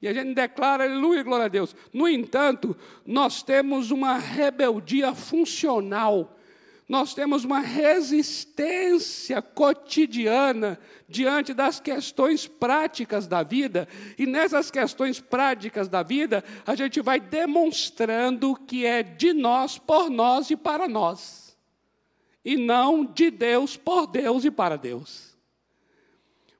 E 0.00 0.06
a 0.06 0.14
gente 0.14 0.34
declara 0.34 0.84
aleluia, 0.84 1.24
glória 1.24 1.46
a 1.46 1.48
Deus. 1.48 1.74
No 1.92 2.06
entanto, 2.06 2.76
nós 3.04 3.42
temos 3.42 3.90
uma 3.90 4.18
rebeldia 4.18 5.16
funcional 5.16 6.38
nós 6.86 7.14
temos 7.14 7.46
uma 7.46 7.60
resistência 7.60 9.40
cotidiana 9.40 10.78
diante 11.08 11.54
das 11.54 11.80
questões 11.80 12.46
práticas 12.46 13.26
da 13.26 13.42
vida, 13.42 13.88
e 14.18 14.26
nessas 14.26 14.70
questões 14.70 15.18
práticas 15.18 15.88
da 15.88 16.02
vida, 16.02 16.44
a 16.66 16.74
gente 16.74 17.00
vai 17.00 17.18
demonstrando 17.18 18.54
que 18.54 18.84
é 18.84 19.02
de 19.02 19.32
nós, 19.32 19.78
por 19.78 20.10
nós 20.10 20.50
e 20.50 20.56
para 20.56 20.86
nós, 20.86 21.43
e 22.44 22.56
não 22.56 23.04
de 23.04 23.30
Deus, 23.30 23.76
por 23.76 24.06
Deus 24.06 24.44
e 24.44 24.50
para 24.50 24.76
Deus. 24.76 25.34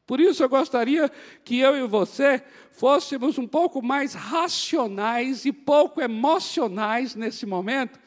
Por 0.07 0.21
isso 0.21 0.43
eu 0.43 0.49
gostaria 0.49 1.11
que 1.45 1.59
eu 1.59 1.77
e 1.77 1.87
você 1.87 2.43
fôssemos 2.73 3.39
um 3.39 3.47
pouco 3.47 3.83
mais 3.83 4.15
racionais 4.15 5.45
e 5.45 5.53
pouco 5.53 6.01
emocionais 6.01 7.15
nesse 7.15 7.47
momento, 7.47 7.99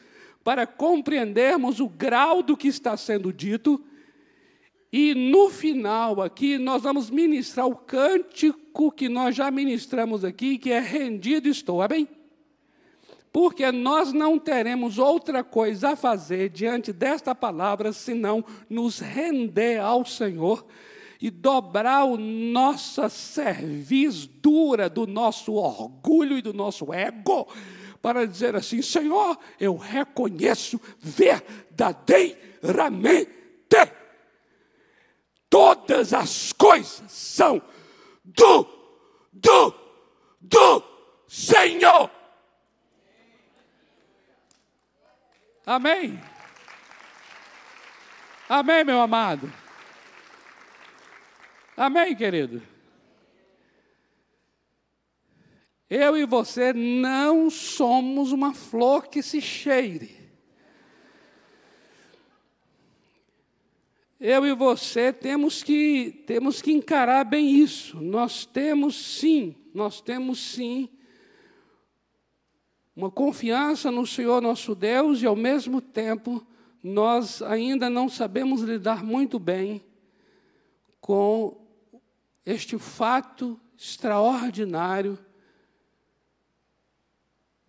para 0.44 0.66
compreendermos 0.66 1.80
o 1.80 1.88
grau 1.88 2.42
do 2.42 2.56
que 2.56 2.68
está 2.68 2.96
sendo 2.96 3.32
dito. 3.32 3.84
E 4.92 5.14
no 5.14 5.50
final 5.50 6.22
aqui 6.22 6.56
nós 6.56 6.82
vamos 6.82 7.10
ministrar 7.10 7.66
o 7.66 7.76
cântico 7.76 8.90
que 8.90 9.08
nós 9.08 9.34
já 9.34 9.50
ministramos 9.50 10.24
aqui, 10.24 10.56
que 10.56 10.70
é 10.70 10.78
rendido 10.78 11.48
estou, 11.48 11.82
amém? 11.82 12.08
Porque 13.32 13.70
nós 13.70 14.12
não 14.12 14.36
teremos 14.38 14.98
outra 14.98 15.44
coisa 15.44 15.90
a 15.90 15.96
fazer 15.96 16.48
diante 16.50 16.92
desta 16.92 17.34
palavra 17.34 17.92
senão 17.92 18.44
nos 18.68 19.00
render 19.00 19.80
ao 19.80 20.04
Senhor 20.04 20.66
e 21.20 21.30
dobrar 21.30 22.04
o 22.04 22.16
nossa 22.16 23.08
cerviz 23.08 24.26
dura 24.26 24.88
do 24.88 25.04
nosso 25.06 25.54
orgulho 25.54 26.38
e 26.38 26.42
do 26.42 26.52
nosso 26.52 26.92
ego 26.92 27.46
para 28.00 28.26
dizer 28.26 28.56
assim: 28.56 28.80
Senhor, 28.80 29.36
eu 29.58 29.76
reconheço 29.76 30.80
verdadeiramente 30.98 33.38
todas 35.50 36.12
as 36.12 36.52
coisas 36.52 37.10
são 37.10 37.60
do, 38.24 38.66
do, 39.32 39.74
do 40.40 40.82
Senhor. 41.26 42.10
Amém. 45.68 46.18
Amém, 48.48 48.84
meu 48.84 49.02
amado. 49.02 49.52
Amém, 51.76 52.16
querido. 52.16 52.62
Eu 55.90 56.16
e 56.16 56.24
você 56.24 56.72
não 56.72 57.50
somos 57.50 58.32
uma 58.32 58.54
flor 58.54 59.08
que 59.08 59.22
se 59.22 59.42
cheire. 59.42 60.16
Eu 64.18 64.46
e 64.46 64.54
você 64.54 65.12
temos 65.12 65.62
que, 65.62 66.24
temos 66.26 66.62
que 66.62 66.72
encarar 66.72 67.24
bem 67.24 67.46
isso. 67.46 68.00
Nós 68.00 68.46
temos 68.46 68.96
sim, 68.96 69.54
nós 69.74 70.00
temos 70.00 70.38
sim 70.38 70.88
uma 72.98 73.12
confiança 73.12 73.92
no 73.92 74.04
Senhor 74.04 74.42
nosso 74.42 74.74
Deus 74.74 75.22
e 75.22 75.26
ao 75.26 75.36
mesmo 75.36 75.80
tempo 75.80 76.44
nós 76.82 77.40
ainda 77.42 77.88
não 77.88 78.08
sabemos 78.08 78.62
lidar 78.62 79.04
muito 79.04 79.38
bem 79.38 79.80
com 81.00 81.64
este 82.44 82.76
fato 82.76 83.56
extraordinário 83.78 85.16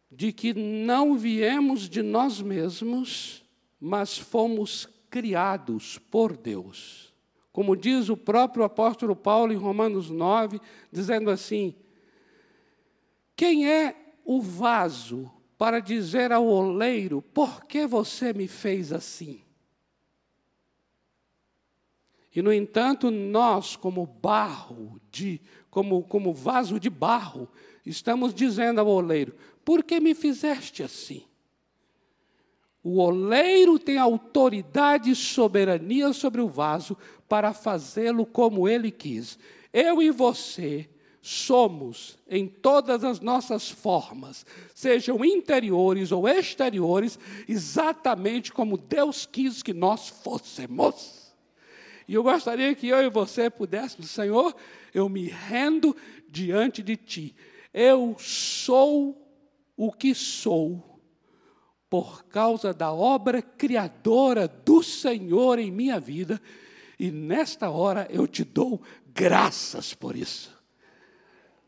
de 0.10 0.34
que 0.34 0.52
não 0.52 1.16
viemos 1.16 1.88
de 1.88 2.02
nós 2.02 2.42
mesmos, 2.42 3.46
mas 3.80 4.18
fomos 4.18 4.90
criados 5.12 6.00
por 6.10 6.36
Deus. 6.36 7.14
Como 7.52 7.78
diz 7.78 8.10
o 8.10 8.18
próprio 8.18 8.64
apóstolo 8.64 9.16
Paulo 9.16 9.54
em 9.54 9.58
Romanos 9.58 10.10
9, 10.10 10.60
dizendo 10.92 11.30
assim: 11.30 11.76
Quem 13.36 13.70
é 13.70 14.09
o 14.32 14.44
vaso 14.44 15.28
para 15.58 15.80
dizer 15.80 16.32
ao 16.32 16.46
oleiro, 16.46 17.20
por 17.20 17.66
que 17.66 17.88
você 17.88 18.32
me 18.32 18.48
fez 18.48 18.94
assim? 18.94 19.42
E, 22.36 22.40
no 22.40 22.54
entanto, 22.54 23.10
nós, 23.10 23.76
como 23.76 24.06
barro, 24.06 25.02
de, 25.12 25.42
como, 25.72 26.04
como 26.04 26.32
vaso 26.32 26.80
de 26.80 26.92
barro, 26.92 27.50
estamos 27.84 28.32
dizendo 28.32 28.80
ao 28.80 28.86
oleiro: 28.88 29.34
por 29.66 29.84
que 29.84 30.00
me 30.00 30.14
fizeste 30.14 30.84
assim? 30.84 31.26
O 32.84 33.00
oleiro 33.00 33.80
tem 33.80 33.98
autoridade 33.98 35.10
e 35.10 35.16
soberania 35.16 36.14
sobre 36.14 36.40
o 36.40 36.48
vaso 36.48 36.96
para 37.28 37.52
fazê-lo 37.52 38.28
como 38.28 38.70
ele 38.70 38.92
quis. 38.92 39.40
Eu 39.74 40.04
e 40.04 40.12
você 40.12 40.88
somos, 41.30 42.18
em 42.28 42.48
todas 42.48 43.04
as 43.04 43.20
nossas 43.20 43.70
formas, 43.70 44.44
sejam 44.74 45.24
interiores 45.24 46.12
ou 46.12 46.28
exteriores, 46.28 47.20
exatamente 47.48 48.52
como 48.52 48.76
Deus 48.76 49.28
quis 49.28 49.62
que 49.62 49.72
nós 49.72 50.10
fôssemos. 50.10 51.32
E 52.08 52.16
eu 52.16 52.24
gostaria 52.24 52.74
que 52.74 52.88
eu 52.88 53.04
e 53.04 53.12
você 53.12 53.48
pudéssemos, 53.48 54.10
Senhor, 54.10 54.56
eu 54.92 55.08
me 55.08 55.28
rendo 55.28 55.96
diante 56.28 56.82
de 56.82 56.98
Ti. 56.98 57.36
Eu 57.72 58.16
sou 58.18 59.16
o 59.78 59.92
que 59.92 60.16
sou, 60.16 61.00
por 61.88 62.24
causa 62.26 62.74
da 62.74 62.92
obra 62.92 63.40
criadora 63.40 64.48
do 64.48 64.82
Senhor 64.82 65.60
em 65.60 65.70
minha 65.70 66.00
vida, 66.00 66.42
e 67.00 67.12
nesta 67.12 67.70
hora 67.70 68.08
eu 68.10 68.28
te 68.28 68.44
dou 68.44 68.82
graças 69.14 69.94
por 69.94 70.16
isso. 70.16 70.59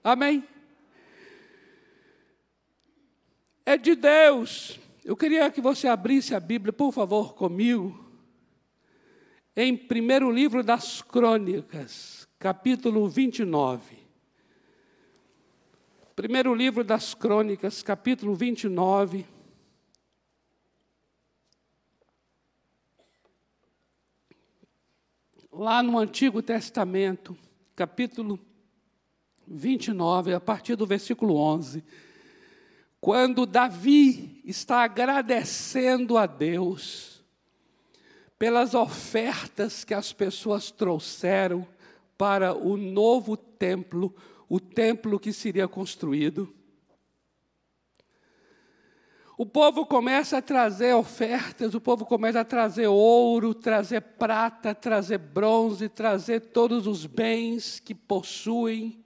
Amém? 0.04 0.44
É 3.66 3.78
de 3.78 3.96
Deus. 3.96 4.80
Eu 5.06 5.16
queria 5.16 5.50
que 5.52 5.62
você 5.62 5.88
abrisse 5.88 6.34
a 6.34 6.40
Bíblia, 6.40 6.74
por 6.74 6.92
favor, 6.92 7.34
comigo, 7.34 8.04
em 9.56 9.76
primeiro 9.76 10.32
livro 10.32 10.64
das 10.64 11.02
Crônicas, 11.02 12.28
capítulo 12.40 13.08
29. 13.08 13.98
Primeiro 16.16 16.54
livro 16.54 16.84
das 16.84 17.14
Crônicas, 17.14 17.82
capítulo 17.82 18.36
29. 18.36 19.26
Lá 25.52 25.84
no 25.84 25.98
Antigo 25.98 26.42
Testamento, 26.42 27.38
capítulo 27.76 28.40
29, 29.52 30.34
a 30.34 30.40
partir 30.40 30.76
do 30.76 30.86
versículo 30.86 31.36
11. 31.36 31.84
Quando 33.00 33.46
Davi 33.46 34.42
está 34.46 34.84
agradecendo 34.84 36.18
a 36.18 36.26
Deus 36.26 37.24
pelas 38.38 38.74
ofertas 38.74 39.84
que 39.84 39.94
as 39.94 40.14
pessoas 40.14 40.72
trouxeram 40.72 41.68
para 42.18 42.54
o 42.56 42.78
novo 42.78 43.36
templo, 43.36 44.16
o 44.48 44.60
templo 44.60 45.20
que 45.20 45.34
seria 45.34 45.68
construído. 45.68 46.54
O 49.38 49.46
povo 49.46 49.86
começa 49.88 50.38
a 50.38 50.42
trazer 50.42 50.94
ofertas, 50.94 51.74
o 51.74 51.82
povo 51.82 52.06
começa 52.06 52.42
a 52.42 52.46
trazer 52.46 52.86
ouro, 52.86 53.56
trazer 53.56 54.02
prata, 54.02 54.76
trazer 54.76 55.18
bronze, 55.18 55.90
trazer 55.90 56.42
todos 56.42 56.86
os 56.86 57.08
bens 57.08 57.80
que 57.80 57.96
possuem. 57.96 59.04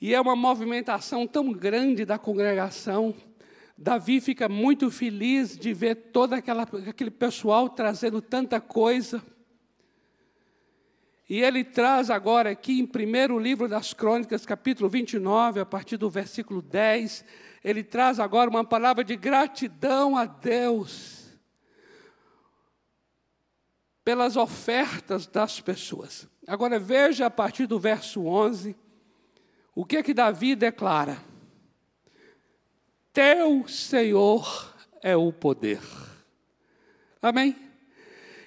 E 0.00 0.14
é 0.14 0.20
uma 0.20 0.34
movimentação 0.34 1.26
tão 1.26 1.52
grande 1.52 2.06
da 2.06 2.18
congregação. 2.18 3.14
Davi 3.76 4.20
fica 4.20 4.48
muito 4.48 4.90
feliz 4.90 5.58
de 5.58 5.74
ver 5.74 5.94
todo 5.94 6.32
aquela, 6.32 6.62
aquele 6.62 7.10
pessoal 7.10 7.68
trazendo 7.68 8.22
tanta 8.22 8.60
coisa. 8.60 9.22
E 11.28 11.42
ele 11.42 11.62
traz 11.62 12.08
agora 12.08 12.50
aqui 12.50 12.80
em 12.80 12.86
primeiro 12.86 13.38
livro 13.38 13.68
das 13.68 13.92
Crônicas, 13.92 14.46
capítulo 14.46 14.88
29, 14.88 15.60
a 15.60 15.66
partir 15.66 15.96
do 15.96 16.08
versículo 16.08 16.60
10, 16.62 17.24
ele 17.62 17.84
traz 17.84 18.18
agora 18.18 18.50
uma 18.50 18.64
palavra 18.64 19.04
de 19.04 19.14
gratidão 19.16 20.16
a 20.16 20.24
Deus 20.24 21.38
pelas 24.02 24.36
ofertas 24.36 25.26
das 25.26 25.60
pessoas. 25.60 26.26
Agora 26.46 26.78
veja 26.78 27.26
a 27.26 27.30
partir 27.30 27.66
do 27.66 27.78
verso 27.78 28.24
11, 28.26 28.74
o 29.74 29.84
que 29.84 29.96
é 29.96 30.02
que 30.02 30.14
Davi 30.14 30.54
declara? 30.54 31.18
Teu 33.12 33.66
Senhor 33.68 34.74
é 35.02 35.16
o 35.16 35.32
poder. 35.32 35.80
Amém? 37.20 37.56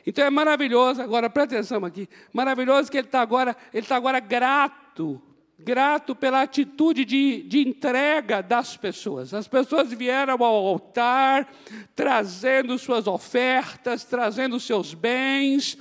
Então 0.05 0.25
é 0.25 0.29
maravilhoso, 0.29 1.01
agora 1.01 1.29
presta 1.29 1.55
atenção 1.55 1.85
aqui, 1.85 2.09
maravilhoso 2.33 2.91
que 2.91 2.97
ele 2.97 3.07
está 3.07 3.21
agora, 3.21 3.55
ele 3.73 3.83
está 3.83 3.95
agora 3.95 4.19
grato, 4.19 5.21
grato 5.57 6.13
pela 6.13 6.41
atitude 6.41 7.05
de, 7.05 7.43
de 7.43 7.59
entrega 7.65 8.41
das 8.41 8.75
pessoas. 8.75 9.33
As 9.33 9.47
pessoas 9.47 9.93
vieram 9.93 10.43
ao 10.43 10.67
altar, 10.67 11.47
trazendo 11.95 12.77
suas 12.77 13.07
ofertas, 13.07 14.03
trazendo 14.03 14.59
seus 14.59 14.93
bens, 14.93 15.77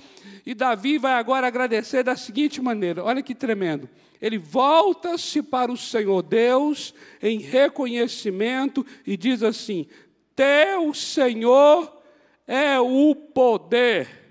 e 0.47 0.55
Davi 0.55 0.99
vai 0.99 1.15
agora 1.15 1.47
agradecer 1.47 2.03
da 2.05 2.17
seguinte 2.17 2.61
maneira: 2.61 3.03
olha 3.03 3.23
que 3.23 3.35
tremendo. 3.35 3.89
Ele 4.23 4.39
volta-se 4.39 5.43
para 5.43 5.73
o 5.73 5.77
Senhor 5.77 6.23
Deus 6.23 6.95
em 7.21 7.41
reconhecimento 7.41 8.87
e 9.05 9.17
diz 9.17 9.43
assim: 9.43 9.89
Teu 10.37 10.95
Senhor 10.95 12.01
é 12.47 12.79
o 12.79 13.17
poder. 13.17 14.23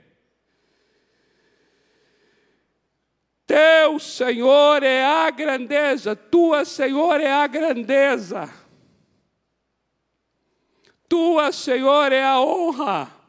Teu 3.46 4.00
Senhor 4.00 4.82
é 4.82 5.04
a 5.04 5.30
grandeza, 5.30 6.16
tua 6.16 6.64
Senhor 6.64 7.20
é 7.20 7.30
a 7.30 7.46
grandeza. 7.46 8.50
Tua 11.10 11.52
Senhor 11.52 12.14
é 12.14 12.24
a 12.24 12.40
honra. 12.40 13.22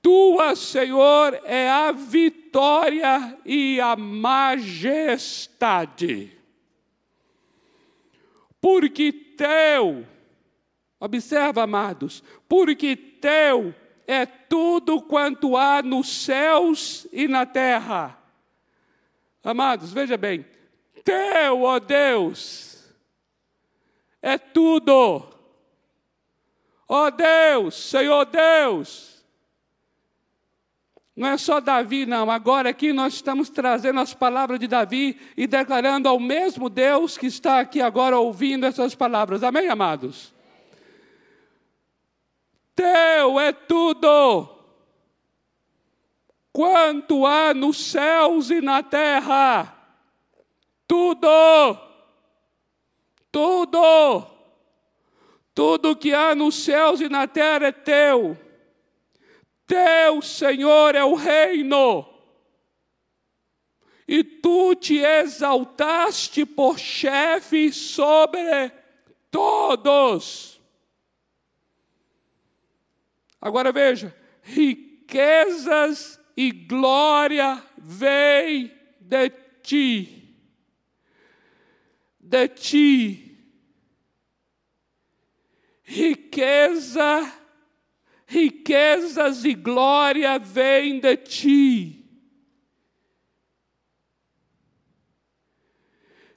Tua, 0.00 0.56
Senhor, 0.56 1.38
é 1.44 1.68
a 1.68 1.92
vitória 1.92 2.39
e 3.44 3.80
a 3.80 3.94
majestade. 3.96 4.60
Porque 8.60 9.12
teu, 9.12 10.06
observa, 10.98 11.62
amados, 11.62 12.22
porque 12.48 12.94
teu 12.96 13.74
é 14.06 14.26
tudo 14.26 15.00
quanto 15.00 15.56
há 15.56 15.82
nos 15.82 16.08
céus 16.24 17.06
e 17.12 17.26
na 17.28 17.46
terra. 17.46 18.18
Amados, 19.42 19.92
veja 19.92 20.16
bem, 20.16 20.44
teu, 21.04 21.62
ó 21.62 21.78
Deus, 21.78 22.92
é 24.20 24.36
tudo. 24.36 25.26
Ó 26.86 27.08
Deus, 27.10 27.76
Senhor 27.76 28.24
Deus. 28.26 29.19
Não 31.16 31.28
é 31.28 31.36
só 31.36 31.60
Davi, 31.60 32.06
não. 32.06 32.30
Agora 32.30 32.70
aqui 32.70 32.92
nós 32.92 33.14
estamos 33.14 33.50
trazendo 33.50 34.00
as 34.00 34.14
palavras 34.14 34.58
de 34.58 34.66
Davi 34.66 35.20
e 35.36 35.46
declarando 35.46 36.08
ao 36.08 36.18
mesmo 36.18 36.70
Deus 36.70 37.18
que 37.18 37.26
está 37.26 37.60
aqui 37.60 37.80
agora 37.80 38.18
ouvindo 38.18 38.64
essas 38.64 38.94
palavras. 38.94 39.42
Amém, 39.42 39.68
amados? 39.68 40.32
Teu 42.74 43.38
é 43.38 43.52
tudo. 43.52 44.48
Quanto 46.52 47.26
há 47.26 47.52
nos 47.54 47.76
céus 47.76 48.50
e 48.50 48.60
na 48.60 48.82
terra, 48.82 49.76
tudo, 50.86 51.28
tudo, 53.30 54.26
tudo 55.54 55.96
que 55.96 56.12
há 56.12 56.34
nos 56.34 56.56
céus 56.56 57.00
e 57.00 57.08
na 57.08 57.28
terra 57.28 57.66
é 57.66 57.72
teu. 57.72 58.49
Teu, 59.70 60.20
Senhor, 60.20 60.96
é 60.96 61.04
o 61.04 61.14
reino. 61.14 62.04
E 64.08 64.24
tu 64.24 64.74
te 64.74 64.98
exaltaste 64.98 66.44
por 66.44 66.76
chefe 66.76 67.72
sobre 67.72 68.72
todos. 69.30 70.60
Agora 73.40 73.70
veja: 73.70 74.12
riquezas 74.42 76.20
e 76.36 76.50
glória 76.50 77.62
vem 77.78 78.76
de 78.98 79.30
ti. 79.62 80.34
De 82.18 82.48
ti. 82.48 83.38
Riqueza, 85.84 87.39
riquezas 88.30 89.44
e 89.44 89.54
glória 89.54 90.38
vem 90.38 91.00
de 91.00 91.16
ti. 91.16 91.96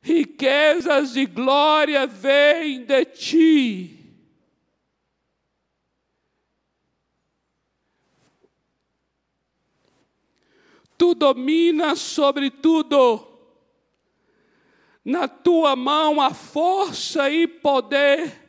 riquezas 0.02 1.16
e 1.16 1.26
glória 1.26 2.06
vêm 2.06 2.84
de 2.84 3.06
ti. 3.06 4.00
tu 10.98 11.14
dominas 11.14 12.00
sobre 12.00 12.50
tudo. 12.50 13.28
Na 15.04 15.28
tua 15.28 15.76
mão 15.76 16.22
a 16.22 16.34
força 16.34 17.30
e 17.30 17.46
poder, 17.46 18.42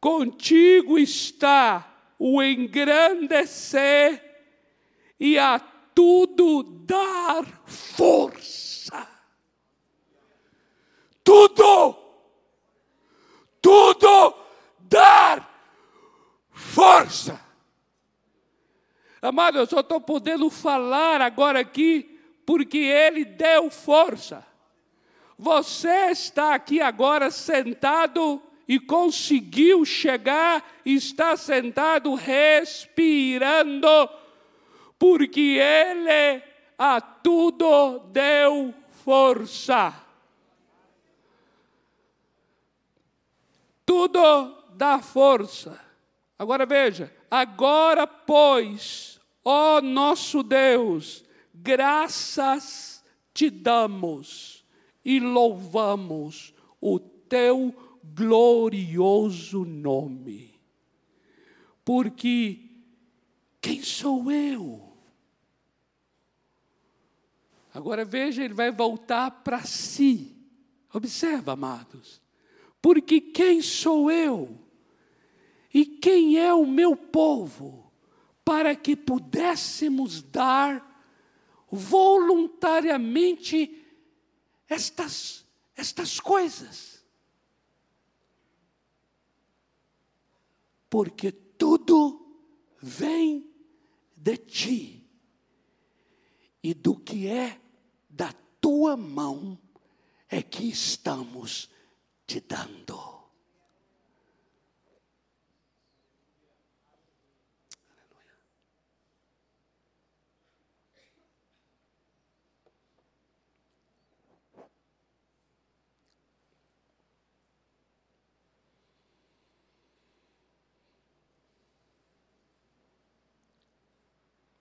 contigo 0.00 0.98
está 0.98 1.89
o 2.22 2.42
engrandecer 2.42 4.22
e 5.18 5.38
a 5.38 5.58
tudo 5.58 6.62
dar 6.62 7.46
força. 7.64 9.08
Tudo, 11.24 11.96
tudo 13.62 14.34
dar 14.80 15.48
força. 16.50 17.40
Amado, 19.22 19.56
eu 19.56 19.66
só 19.66 19.80
estou 19.80 19.98
podendo 19.98 20.50
falar 20.50 21.22
agora 21.22 21.60
aqui 21.60 22.20
porque 22.44 22.78
Ele 22.78 23.24
deu 23.24 23.70
força. 23.70 24.46
você 25.38 26.10
está 26.10 26.54
aqui 26.54 26.82
agora 26.82 27.30
sentado 27.30 28.42
e 28.70 28.78
conseguiu 28.78 29.84
chegar 29.84 30.64
e 30.84 30.94
está 30.94 31.36
sentado 31.36 32.14
respirando, 32.14 33.88
porque 34.96 35.58
Ele 35.58 36.40
a 36.78 37.00
tudo 37.00 37.98
deu 38.12 38.72
força. 39.04 39.92
Tudo 43.84 44.56
dá 44.74 45.00
força. 45.00 45.76
Agora 46.38 46.64
veja, 46.64 47.12
agora, 47.28 48.06
pois, 48.06 49.20
ó 49.44 49.80
nosso 49.80 50.44
Deus, 50.44 51.24
graças 51.52 53.04
te 53.34 53.50
damos 53.50 54.64
e 55.04 55.18
louvamos 55.18 56.54
o 56.80 57.00
teu 57.00 57.89
glorioso 58.14 59.64
nome. 59.64 60.60
Porque 61.84 62.70
quem 63.60 63.82
sou 63.82 64.30
eu? 64.30 64.88
Agora 67.72 68.04
veja, 68.04 68.44
ele 68.44 68.54
vai 68.54 68.70
voltar 68.70 69.30
para 69.30 69.62
si. 69.62 70.36
Observa, 70.92 71.52
amados. 71.52 72.20
Porque 72.82 73.20
quem 73.20 73.62
sou 73.62 74.10
eu? 74.10 74.58
E 75.72 75.84
quem 75.84 76.36
é 76.36 76.52
o 76.52 76.66
meu 76.66 76.96
povo? 76.96 77.92
Para 78.44 78.74
que 78.74 78.96
pudéssemos 78.96 80.20
dar 80.20 80.90
voluntariamente 81.70 83.86
estas, 84.68 85.46
estas 85.76 86.18
coisas. 86.18 86.89
Porque 90.90 91.30
tudo 91.30 92.20
vem 92.82 93.48
de 94.16 94.36
ti 94.36 95.08
e 96.62 96.74
do 96.74 96.96
que 96.96 97.28
é 97.28 97.60
da 98.08 98.34
tua 98.60 98.96
mão 98.96 99.58
é 100.28 100.42
que 100.42 100.68
estamos 100.68 101.70
te 102.26 102.40
dando. 102.40 103.19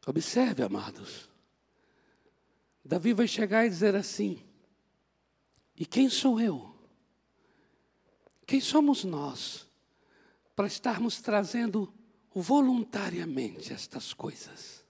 Observe, 0.09 0.63
amados. 0.63 1.29
Davi 2.83 3.13
vai 3.13 3.27
chegar 3.27 3.67
e 3.67 3.69
dizer 3.69 3.95
assim: 3.95 4.43
E 5.77 5.85
quem 5.85 6.09
sou 6.09 6.41
eu? 6.41 6.73
Quem 8.43 8.59
somos 8.59 9.03
nós 9.03 9.67
para 10.55 10.65
estarmos 10.65 11.21
trazendo 11.21 11.93
voluntariamente 12.33 13.71
estas 13.71 14.11
coisas? 14.11 14.83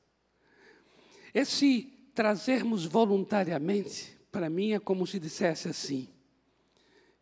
Esse 1.33 1.81
trazermos 2.15 2.85
voluntariamente, 2.85 4.17
para 4.31 4.49
mim, 4.49 4.71
é 4.71 4.79
como 4.79 5.05
se 5.05 5.19
dissesse 5.19 5.67
assim: 5.67 6.07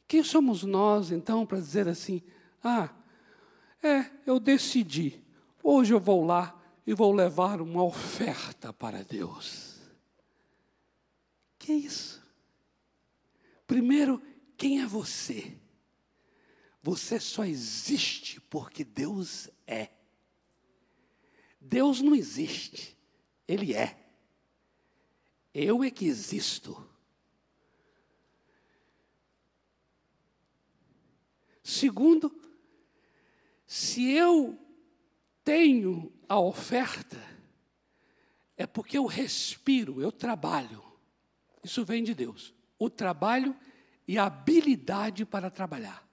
Quem 0.08 0.24
somos 0.24 0.62
nós, 0.64 1.12
então, 1.12 1.48
para 1.48 1.58
dizer 1.58 1.88
assim: 1.88 2.22
Ah, 2.64 2.94
é, 3.82 4.06
eu 4.24 4.40
decidi, 4.40 5.20
hoje 5.64 5.96
eu 5.96 6.00
vou 6.00 6.24
lá 6.24 6.57
e 6.88 6.94
vou 6.94 7.12
levar 7.12 7.60
uma 7.60 7.84
oferta 7.84 8.72
para 8.72 9.04
Deus. 9.04 9.76
Que 11.60 11.74
é 11.74 11.76
isso? 11.76 12.26
Primeiro, 13.68 14.24
quem 14.56 14.82
é 14.82 14.86
você? 14.86 15.60
Você 16.82 17.20
só 17.20 17.44
existe 17.44 18.40
porque 18.40 18.86
Deus 18.86 19.50
é. 19.68 19.90
Deus 21.60 22.02
não 22.02 22.16
existe, 22.16 22.98
Ele 23.46 23.74
é. 23.74 24.02
Eu 25.54 25.84
é 25.84 25.92
que 25.92 26.06
existo. 26.06 26.90
Segundo, 31.62 32.34
se 33.66 34.10
eu 34.10 34.58
tenho 35.44 36.17
a 36.28 36.40
oferta, 36.40 37.22
é 38.56 38.66
porque 38.66 38.98
eu 38.98 39.06
respiro, 39.06 40.02
eu 40.02 40.12
trabalho. 40.12 40.84
Isso 41.64 41.86
vem 41.86 42.04
de 42.04 42.14
Deus. 42.14 42.54
O 42.80 42.90
trabalho 42.90 43.56
e 44.08 44.18
a 44.18 44.26
habilidade 44.26 45.26
para 45.26 45.50
trabalhar. 45.50 46.08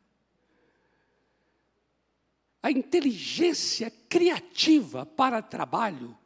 A 2.63 2.71
inteligência 2.71 3.91
criativa 4.09 5.05
para 5.05 5.43
trabalho 5.43 6.17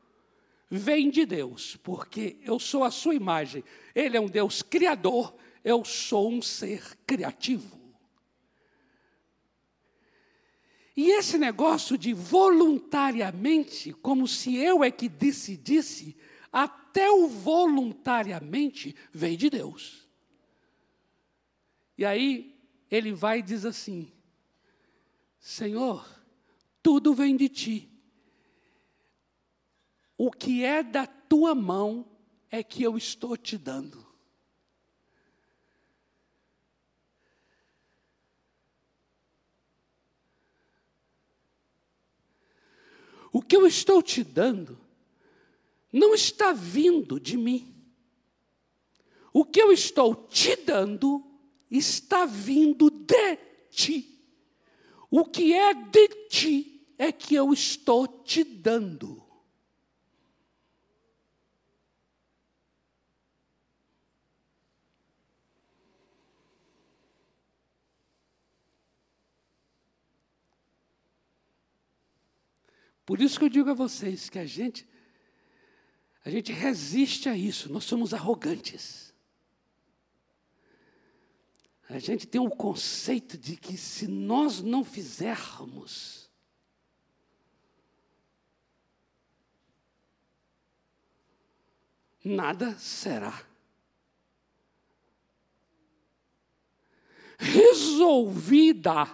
vem 0.71 1.11
de 1.11 1.25
Deus, 1.25 1.77
porque 1.77 2.37
eu 2.43 2.59
sou 2.59 2.85
a 2.85 2.91
sua 2.91 3.15
imagem. 3.15 3.65
Ele 3.95 4.17
é 4.17 4.21
um 4.21 4.29
Deus 4.29 4.63
criador, 4.63 5.35
eu 5.65 5.85
sou 5.85 6.31
um 6.31 6.43
ser 6.43 6.97
criativo. 7.07 7.78
E 10.99 11.13
esse 11.13 11.39
negócio 11.39 11.97
de 11.97 12.13
voluntariamente, 12.13 13.93
como 13.93 14.27
se 14.27 14.57
eu 14.57 14.83
é 14.83 14.91
que 14.91 15.09
decidisse, 15.09 16.17
até 16.51 17.09
o 17.09 17.29
voluntariamente 17.29 18.97
vem 19.13 19.37
de 19.37 19.49
Deus. 19.49 20.09
E 21.97 22.05
aí 22.05 22.61
ele 22.91 23.13
vai 23.13 23.39
e 23.39 23.43
diz 23.43 23.65
assim: 23.65 24.13
Senhor, 25.39 26.05
tudo 26.83 27.15
vem 27.15 27.37
de 27.37 27.49
ti. 27.49 27.89
O 30.17 30.33
que 30.33 30.65
é 30.65 30.83
da 30.83 31.07
tua 31.07 31.55
mão 31.55 32.11
é 32.51 32.61
que 32.61 32.83
eu 32.83 32.99
estou 32.99 33.37
te 33.37 33.57
dando. 33.57 34.05
O 43.33 43.43
que 43.43 43.57
eu 43.57 43.67
estou 43.67 44.03
te 44.03 44.25
dando 44.25 44.79
não 45.93 46.15
está 46.15 46.53
vindo 46.53 47.19
de 47.19 47.37
mim. 47.37 47.75
O 49.33 49.45
que 49.45 49.61
eu 49.61 49.73
estou 49.73 50.15
te 50.15 50.57
dando 50.57 51.25
está 51.71 52.25
vindo 52.25 52.91
de 52.91 53.37
ti. 53.71 54.19
O 55.11 55.25
que 55.25 55.53
é 55.53 55.75
de 55.75 56.09
ti 56.29 56.95
é 56.99 57.13
que 57.13 57.35
eu 57.35 57.53
estou 57.53 58.07
te 58.07 58.43
dando. 58.43 59.28
Por 73.09 73.23
isso 73.23 73.39
que 73.39 73.47
eu 73.47 73.49
digo 73.49 73.71
a 73.71 73.75
vocês 73.75 74.29
que 74.29 74.39
a 74.39 74.45
gente 74.45 74.87
a 76.23 76.29
gente 76.29 76.53
resiste 76.53 77.27
a 77.27 77.35
isso, 77.35 77.73
nós 77.73 77.85
somos 77.85 78.13
arrogantes. 78.13 79.15
A 81.89 81.99
gente 81.99 82.27
tem 82.27 82.39
um 82.39 82.51
conceito 82.51 83.39
de 83.39 83.57
que 83.57 83.79
se 83.79 84.07
nós 84.07 84.61
não 84.61 84.85
fizermos, 84.85 86.31
nada 92.23 92.79
será. 92.79 93.43
Resolvida. 97.39 99.07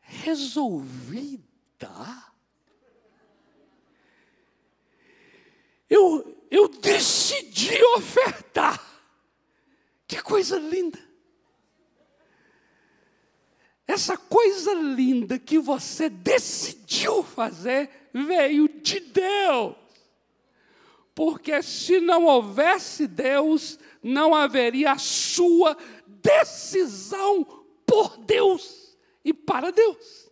Resolvida 0.00 1.47
Tá. 1.78 2.32
Eu, 5.88 6.36
eu 6.50 6.68
decidi 6.68 7.82
ofertar. 7.96 8.84
Que 10.06 10.20
coisa 10.22 10.58
linda. 10.58 10.98
Essa 13.86 14.16
coisa 14.16 14.74
linda 14.74 15.38
que 15.38 15.58
você 15.58 16.10
decidiu 16.10 17.22
fazer 17.22 18.10
veio 18.12 18.68
de 18.68 19.00
Deus. 19.00 19.76
porque 21.14 21.60
se 21.64 21.98
não 21.98 22.26
houvesse 22.26 23.06
Deus, 23.08 23.76
não 24.00 24.36
haveria 24.36 24.92
a 24.92 24.98
sua 24.98 25.76
decisão 26.06 27.44
por 27.84 28.16
Deus 28.18 28.96
e 29.24 29.34
para 29.34 29.72
Deus. 29.72 30.27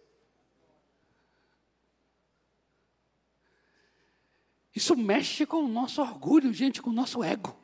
Isso 4.76 4.94
mexe 4.94 5.46
com 5.46 5.64
o 5.64 5.68
nosso 5.68 6.02
orgulho, 6.02 6.52
gente, 6.52 6.82
com 6.82 6.90
o 6.90 6.92
nosso 6.92 7.24
ego. 7.24 7.58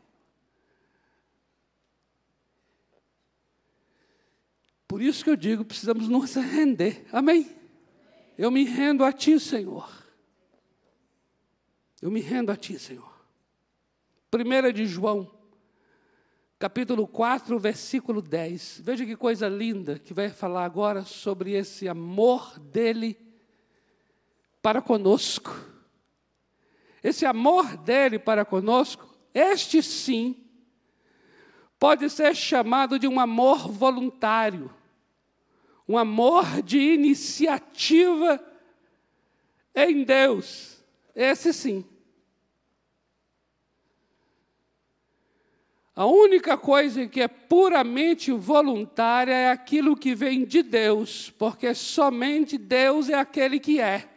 Por 4.89 5.03
isso 5.03 5.23
que 5.23 5.29
eu 5.29 5.37
digo, 5.37 5.63
precisamos 5.63 6.09
nos 6.09 6.35
render. 6.35 7.07
Amém? 7.13 7.55
Eu 8.39 8.51
me 8.51 8.65
rendo 8.65 9.05
a 9.05 9.13
Ti, 9.13 9.39
Senhor. 9.39 9.91
Eu 12.01 12.11
me 12.11 12.21
rendo 12.21 12.51
a 12.51 12.57
Ti, 12.57 12.79
Senhor. 12.79 13.13
Primeira 14.31 14.73
de 14.73 14.87
João, 14.87 15.31
capítulo 16.59 17.07
4, 17.07 17.59
versículo 17.59 18.23
10. 18.23 18.81
Veja 18.83 19.05
que 19.05 19.17
coisa 19.17 19.51
linda 19.51 19.99
que 19.99 20.15
vai 20.15 20.31
falar 20.31 20.65
agora 20.65 21.05
sobre 21.05 21.53
esse 21.53 21.87
amor 21.87 22.59
dele 22.59 23.19
para 24.63 24.81
conosco. 24.81 25.72
Esse 27.03 27.27
amor 27.27 27.77
dele 27.77 28.19
para 28.19 28.45
conosco, 28.45 29.09
este 29.35 29.83
sim, 29.83 30.37
pode 31.79 32.09
ser 32.11 32.35
chamado 32.35 32.99
de 32.99 33.09
um 33.09 33.19
amor 33.19 33.71
voluntário 33.71 34.71
um 35.89 35.99
amor 35.99 36.63
de 36.63 36.79
iniciativa 36.79 38.43
em 39.75 40.05
Deus. 40.05 40.83
Esse 41.15 41.53
sim. 41.53 41.85
A 45.95 46.07
única 46.07 46.57
coisa 46.57 47.07
que 47.07 47.21
é 47.21 47.29
puramente 47.29 48.33
voluntária 48.33 49.35
é 49.35 49.51
aquilo 49.51 49.95
que 49.95 50.15
vem 50.15 50.47
de 50.47 50.63
Deus, 50.63 51.29
porque 51.31 51.75
somente 51.75 52.57
Deus 52.57 53.11
é 53.11 53.15
aquele 53.15 53.61
que 53.61 53.79
é. 53.79 54.09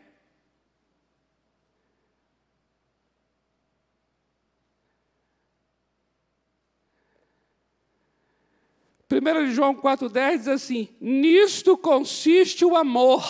1 9.21 9.51
João 9.51 9.75
4,10 9.75 10.37
diz 10.37 10.47
assim: 10.47 10.89
Nisto 10.99 11.77
consiste 11.77 12.65
o 12.65 12.75
amor. 12.75 13.23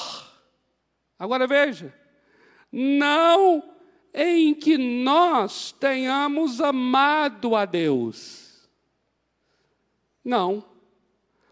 Agora 1.18 1.48
veja, 1.48 1.94
não 2.72 3.64
em 4.14 4.54
que 4.54 4.78
nós 4.78 5.72
tenhamos 5.74 6.62
amado 6.62 7.56
a 7.56 7.66
Deus. 7.66 8.70
Não. 10.24 10.64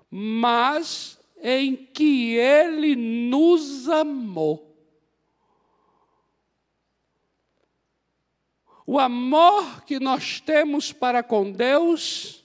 Mas 0.09 1.19
em 1.41 1.75
que 1.75 2.35
Ele 2.35 2.95
nos 2.95 3.89
amou. 3.89 4.73
O 8.85 8.99
amor 8.99 9.83
que 9.85 9.99
nós 9.99 10.39
temos 10.41 10.91
para 10.91 11.23
com 11.23 11.51
Deus 11.51 12.42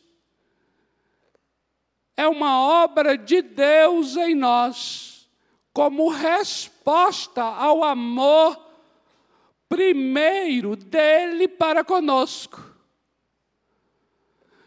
é 2.18 2.26
uma 2.26 2.82
obra 2.82 3.16
de 3.16 3.40
Deus 3.40 4.16
em 4.16 4.34
nós, 4.34 5.30
como 5.72 6.08
resposta 6.08 7.44
ao 7.44 7.84
amor 7.84 8.60
primeiro 9.68 10.74
dele 10.74 11.46
para 11.46 11.84
conosco. 11.84 12.74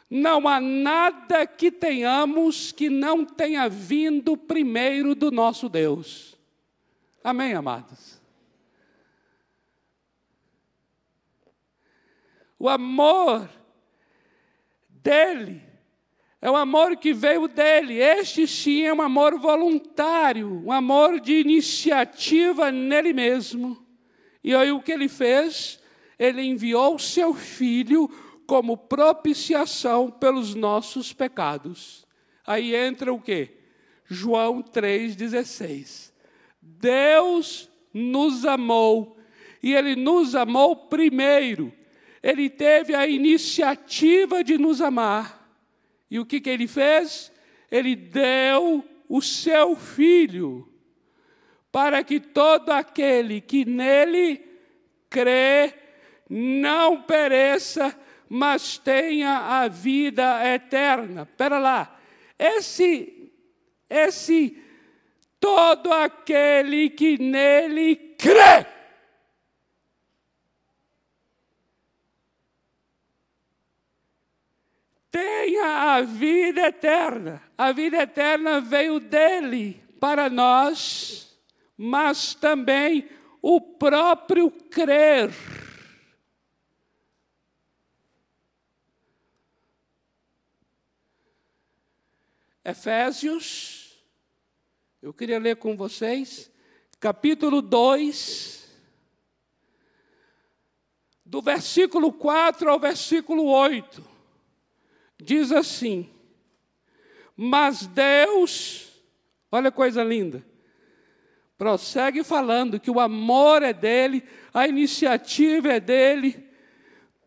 Não 0.09 0.47
há 0.47 0.61
nada 0.61 1.45
que 1.45 1.69
tenhamos 1.69 2.71
que 2.71 2.89
não 2.89 3.25
tenha 3.25 3.67
vindo 3.67 4.37
primeiro 4.37 5.13
do 5.13 5.29
nosso 5.29 5.67
Deus. 5.67 6.37
Amém, 7.21 7.53
amados? 7.53 8.21
O 12.57 12.69
amor 12.69 13.49
dele 14.87 15.70
é 16.41 16.49
o 16.49 16.55
amor 16.55 16.97
que 16.97 17.13
veio 17.13 17.47
dele. 17.47 17.99
Este 17.99 18.47
sim 18.47 18.83
é 18.83 18.93
um 18.93 19.01
amor 19.01 19.37
voluntário, 19.39 20.63
um 20.65 20.71
amor 20.71 21.19
de 21.19 21.33
iniciativa 21.33 22.71
nele 22.71 23.13
mesmo. 23.13 23.77
E 24.43 24.55
aí 24.55 24.71
o 24.71 24.81
que 24.81 24.91
ele 24.91 25.07
fez? 25.07 25.79
Ele 26.17 26.41
enviou 26.41 26.97
seu 26.97 27.33
filho 27.33 28.09
como 28.47 28.75
propiciação 28.75 30.09
pelos 30.09 30.55
nossos 30.55 31.13
pecados. 31.13 32.05
Aí 32.45 32.75
entra 32.75 33.13
o 33.13 33.21
que? 33.21 33.49
João 34.05 34.61
3,16. 34.61 36.11
Deus 36.61 37.69
nos 37.93 38.45
amou, 38.45 39.17
e 39.61 39.73
Ele 39.73 39.95
nos 39.95 40.35
amou 40.35 40.75
primeiro. 40.75 41.71
Ele 42.21 42.49
teve 42.49 42.93
a 42.93 43.07
iniciativa 43.07 44.43
de 44.43 44.57
nos 44.57 44.81
amar. 44.81 45.40
E 46.11 46.19
o 46.19 46.25
que, 46.25 46.41
que 46.41 46.49
ele 46.49 46.67
fez? 46.67 47.31
Ele 47.71 47.95
deu 47.95 48.85
o 49.07 49.21
seu 49.21 49.77
filho, 49.77 50.67
para 51.71 52.03
que 52.03 52.19
todo 52.19 52.69
aquele 52.69 53.39
que 53.39 53.63
nele 53.63 54.45
crê 55.09 55.73
não 56.29 57.01
pereça, 57.01 57.97
mas 58.27 58.77
tenha 58.77 59.61
a 59.61 59.69
vida 59.69 60.45
eterna. 60.53 61.21
Espera 61.23 61.57
lá, 61.57 61.97
esse, 62.37 63.31
esse, 63.89 64.57
todo 65.39 65.93
aquele 65.93 66.89
que 66.89 67.17
nele 67.17 67.95
crê. 68.17 68.65
Tenha 75.51 75.95
a 75.95 76.01
vida 76.01 76.61
eterna. 76.61 77.41
A 77.57 77.71
vida 77.73 77.97
eterna 77.97 78.61
veio 78.61 78.99
dele 78.99 79.83
para 79.99 80.29
nós, 80.29 81.37
mas 81.77 82.33
também 82.33 83.09
o 83.41 83.59
próprio 83.59 84.49
crer. 84.49 85.31
Efésios, 92.63 93.99
eu 95.01 95.13
queria 95.13 95.39
ler 95.39 95.57
com 95.57 95.75
vocês, 95.75 96.49
capítulo 96.99 97.61
2, 97.61 98.71
do 101.25 101.41
versículo 101.41 102.13
4 102.13 102.69
ao 102.69 102.79
versículo 102.79 103.45
8 103.45 104.10
diz 105.21 105.51
assim: 105.51 106.09
Mas 107.35 107.85
Deus, 107.85 108.89
olha 109.51 109.71
coisa 109.71 110.03
linda, 110.03 110.45
prossegue 111.57 112.23
falando 112.23 112.79
que 112.79 112.89
o 112.89 112.99
amor 112.99 113.61
é 113.61 113.71
dele, 113.71 114.23
a 114.53 114.67
iniciativa 114.67 115.73
é 115.73 115.79
dele, 115.79 116.49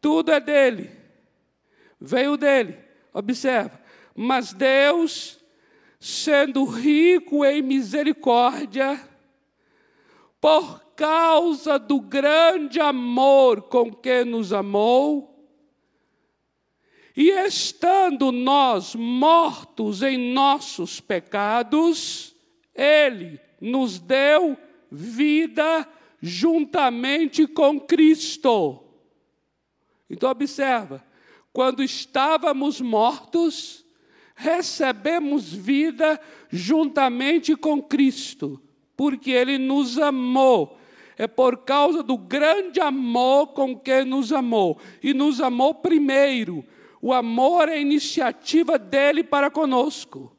tudo 0.01 0.33
é 0.33 0.41
dele, 0.41 0.91
veio 2.01 2.37
dele. 2.37 2.79
Observa, 3.13 3.81
mas 4.15 4.53
Deus, 4.53 5.41
sendo 6.01 6.65
rico 6.65 7.45
em 7.45 7.63
misericórdia, 7.63 9.01
por 10.41 10.85
causa 10.97 11.79
do 11.79 12.01
grande 12.01 12.81
amor 12.81 13.63
com 13.63 13.93
que 13.93 14.25
nos 14.25 14.53
amou, 14.53 15.34
e 17.17 17.31
estando 17.31 18.33
nós 18.33 18.95
mortos 18.95 20.03
em 20.03 20.33
nossos 20.33 21.01
pecados, 21.01 22.35
Ele 22.75 23.41
nos 23.61 24.01
deu 24.01 24.59
vida 24.91 25.89
juntamente 26.21 27.47
com 27.47 27.79
Cristo. 27.79 28.83
Então, 30.11 30.29
observa: 30.29 31.05
quando 31.53 31.85
estávamos 31.85 32.81
mortos, 32.81 33.85
recebemos 34.35 35.53
vida 35.53 36.21
juntamente 36.51 37.55
com 37.55 37.81
Cristo, 37.81 38.61
porque 38.97 39.31
Ele 39.31 39.57
nos 39.57 39.99
amou. 39.99 40.79
É 41.17 41.29
por 41.29 41.59
causa 41.59 42.03
do 42.03 42.19
grande 42.19 42.81
amor 42.81 43.49
com 43.49 43.79
que 43.79 44.03
nos 44.03 44.33
amou. 44.33 44.81
E 45.01 45.15
nos 45.15 45.41
amou 45.41 45.73
primeiro 45.73 46.65
o 47.05 47.13
amor 47.13 47.69
é 47.69 47.75
a 47.75 47.77
iniciativa 47.77 48.79
dele 48.79 49.23
para 49.23 49.51
conosco. 49.51 50.35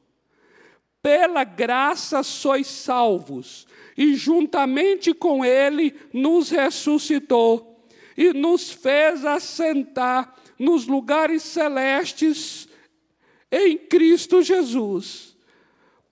Pela 0.99 1.43
graça 1.43 2.24
sois 2.24 2.66
salvos, 2.66 3.68
e 3.95 4.16
juntamente 4.16 5.13
com 5.13 5.45
ele 5.45 5.93
nos 6.11 6.49
ressuscitou 6.49 7.86
e 8.18 8.34
nos 8.34 8.72
fez 8.72 9.24
assentar 9.24 10.34
nos 10.57 10.88
lugares 10.88 11.43
celestes 11.43 12.68
em 13.51 13.78
Cristo 13.78 14.41
Jesus, 14.41 15.38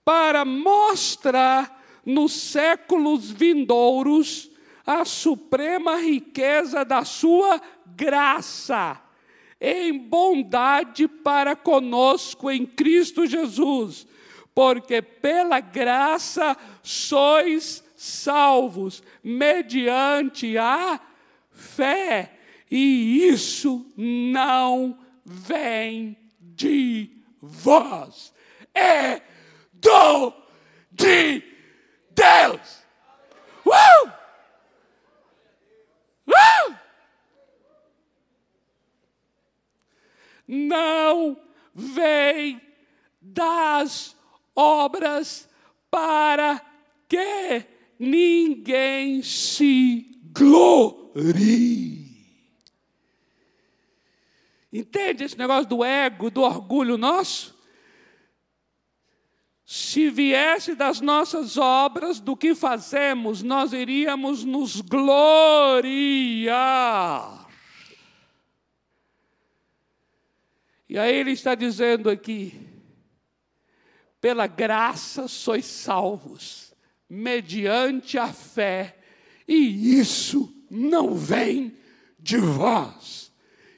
para 0.04 0.44
mostrar 0.44 1.84
nos 2.06 2.32
séculos 2.32 3.28
vindouros 3.28 4.52
a 4.86 5.04
suprema 5.04 5.96
riqueza 5.96 6.84
da 6.84 7.04
sua 7.04 7.60
graça 7.84 9.02
em 9.66 9.96
bondade 9.96 11.08
para 11.08 11.56
conosco 11.56 12.50
em 12.50 12.66
Cristo 12.66 13.26
Jesus, 13.26 14.06
porque 14.54 15.00
pela 15.00 15.58
graça 15.58 16.54
sois 16.82 17.82
salvos 17.96 19.02
mediante 19.22 20.58
a 20.58 21.00
fé, 21.50 22.32
e 22.70 23.26
isso 23.26 23.90
não 23.96 24.98
vem 25.24 26.14
de 26.38 27.10
vós, 27.40 28.34
é 28.74 29.22
do 29.72 30.30
de 30.92 31.42
Deus. 32.10 32.84
Uh! 33.64 34.23
Não 40.46 41.36
vem 41.74 42.60
das 43.20 44.16
obras 44.54 45.48
para 45.90 46.60
que 47.08 47.64
ninguém 47.98 49.22
se 49.22 50.18
glorie. 50.32 52.04
Entende 54.72 55.24
esse 55.24 55.38
negócio 55.38 55.68
do 55.68 55.84
ego, 55.84 56.30
do 56.30 56.42
orgulho 56.42 56.98
nosso? 56.98 57.54
Se 59.64 60.10
viesse 60.10 60.74
das 60.74 61.00
nossas 61.00 61.56
obras, 61.56 62.20
do 62.20 62.36
que 62.36 62.54
fazemos, 62.54 63.42
nós 63.42 63.72
iríamos 63.72 64.44
nos 64.44 64.80
gloriar. 64.80 65.44
E 70.94 70.98
aí 70.98 71.16
ele 71.16 71.32
está 71.32 71.56
dizendo 71.56 72.08
aqui: 72.08 72.54
pela 74.20 74.46
graça 74.46 75.26
sois 75.26 75.66
salvos, 75.66 76.72
mediante 77.10 78.16
a 78.16 78.32
fé, 78.32 78.96
e 79.48 79.98
isso 79.98 80.54
não 80.70 81.16
vem 81.16 81.76
de 82.16 82.38
vós, 82.38 83.32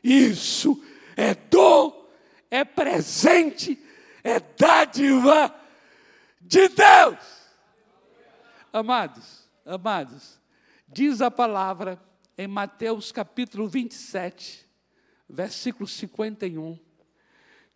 isso 0.04 0.84
é 1.16 1.34
dom, 1.34 2.06
é 2.50 2.66
presente, 2.66 3.82
é 4.22 4.38
dádiva 4.38 5.58
de 6.38 6.68
Deus. 6.68 7.18
Amados, 8.70 9.48
amados, 9.64 10.38
diz 10.86 11.22
a 11.22 11.30
palavra 11.30 11.98
em 12.36 12.46
Mateus 12.46 13.10
capítulo 13.10 13.66
27, 13.66 14.68
versículo 15.30 15.88
51, 15.88 16.84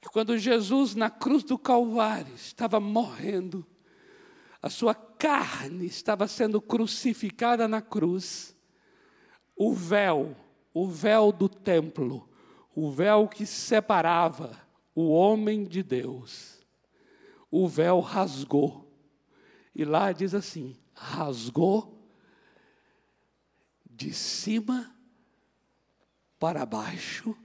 que 0.00 0.08
quando 0.08 0.38
Jesus 0.38 0.94
na 0.94 1.10
cruz 1.10 1.42
do 1.44 1.58
Calvário 1.58 2.34
estava 2.34 2.80
morrendo, 2.80 3.66
a 4.62 4.70
sua 4.70 4.94
carne 4.94 5.86
estava 5.86 6.26
sendo 6.26 6.60
crucificada 6.60 7.68
na 7.68 7.82
cruz, 7.82 8.56
o 9.54 9.74
véu, 9.74 10.34
o 10.72 10.88
véu 10.88 11.30
do 11.30 11.48
templo, 11.48 12.28
o 12.74 12.90
véu 12.90 13.28
que 13.28 13.44
separava 13.44 14.58
o 14.94 15.10
homem 15.10 15.64
de 15.64 15.82
Deus, 15.82 16.64
o 17.50 17.68
véu 17.68 18.00
rasgou. 18.00 18.90
E 19.74 19.84
lá 19.84 20.12
diz 20.12 20.34
assim: 20.34 20.76
rasgou 20.94 22.02
de 23.88 24.14
cima 24.14 24.94
para 26.38 26.64
baixo, 26.64 27.36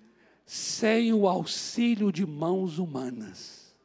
sem 0.46 1.12
o 1.14 1.28
auxílio 1.28 2.12
de 2.12 2.26
mãos 2.26 2.78
humanas. 2.78 3.76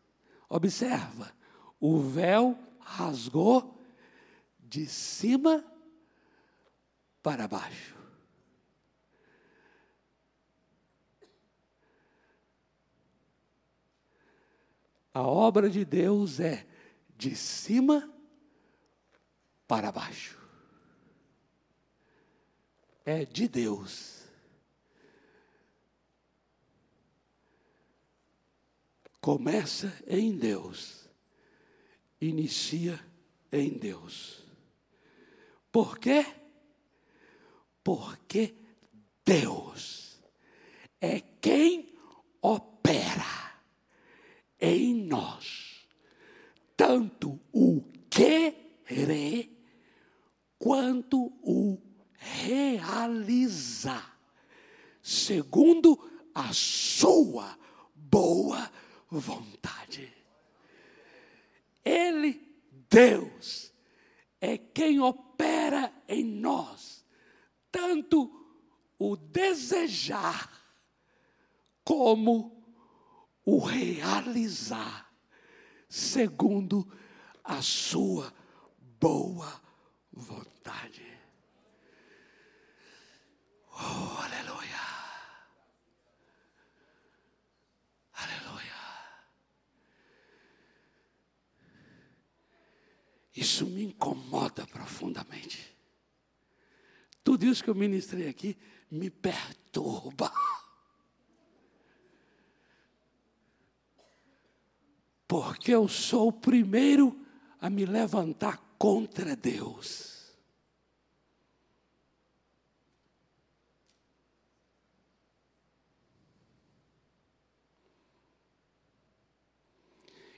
Observa, 0.49 1.33
o 1.81 2.01
véu 2.01 2.59
rasgou 2.79 3.81
de 4.59 4.87
cima 4.87 5.65
para 7.23 7.49
baixo. 7.49 7.97
A 15.13 15.23
obra 15.23 15.69
de 15.69 15.85
Deus 15.85 16.39
é 16.39 16.67
de 17.17 17.35
cima 17.35 18.13
para 19.67 19.91
baixo. 19.91 20.39
É 23.05 23.25
de 23.25 23.49
Deus. 23.49 24.20
Começa 29.21 29.93
em 30.07 30.37
Deus, 30.37 31.09
inicia 32.21 32.99
em 33.53 33.77
Deus. 33.77 34.43
Por 35.71 35.99
quê? 35.99 36.25
Porque 37.85 38.55
Deus 39.25 40.19
é 41.01 41.21
quem 41.21 41.95
opera 42.41 43.61
em 44.59 45.05
nós, 45.05 45.87
tanto 46.75 47.39
o 47.53 47.83
querer 48.09 49.51
quanto 50.59 51.27
o 51.43 51.79
realizar, 52.17 54.19
segundo 55.03 56.11
a 56.35 56.53
sua 56.55 57.59
boa 57.95 58.71
vontade. 59.11 60.13
Ele, 61.85 62.41
Deus, 62.89 63.73
é 64.41 64.57
quem 64.57 65.01
opera 65.01 65.93
em 66.09 66.25
nós, 66.25 67.05
tanto 67.71 68.31
o 68.99 69.17
desejar 69.17 70.51
como 71.85 72.63
o 73.45 73.59
realizar 73.59 75.11
segundo 75.89 76.91
a 77.43 77.61
sua 77.63 78.33
boa 79.01 79.61
vontade. 80.13 81.05
Oh, 83.73 84.23
aleluia. 84.23 84.81
Aleluia. 88.13 88.61
Isso 93.35 93.67
me 93.67 93.85
incomoda 93.85 94.67
profundamente. 94.67 95.77
Tudo 97.23 97.45
isso 97.45 97.63
que 97.63 97.71
eu 97.71 97.75
ministrei 97.75 98.29
aqui 98.29 98.57
me 98.91 99.11
perturba. 99.11 100.33
porque 105.31 105.73
eu 105.73 105.87
sou 105.87 106.27
o 106.27 106.33
primeiro 106.33 107.17
a 107.61 107.71
me 107.71 107.87
levantar 107.87 108.59
contra 108.77 109.37
Deus. 109.37 110.20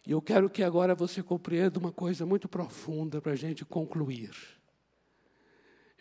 E 0.06 0.10
eu 0.10 0.20
quero 0.20 0.50
que 0.50 0.62
agora 0.62 0.94
você 0.94 1.22
compreenda 1.22 1.78
uma 1.78 1.92
coisa 1.92 2.26
muito 2.26 2.48
profunda 2.48 3.20
para 3.20 3.32
a 3.32 3.36
gente 3.36 3.64
concluir. 3.64 4.34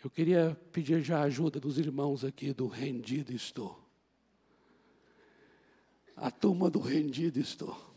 Eu 0.02 0.10
queria 0.10 0.58
pedir 0.72 1.00
já 1.00 1.20
a 1.20 1.24
ajuda 1.24 1.60
dos 1.60 1.78
irmãos 1.78 2.24
aqui 2.24 2.52
do 2.52 2.66
Rendido 2.66 3.32
Estou. 3.32 3.78
A 6.16 6.30
turma 6.30 6.68
do 6.68 6.80
Rendido 6.80 7.38
Estou. 7.38 7.92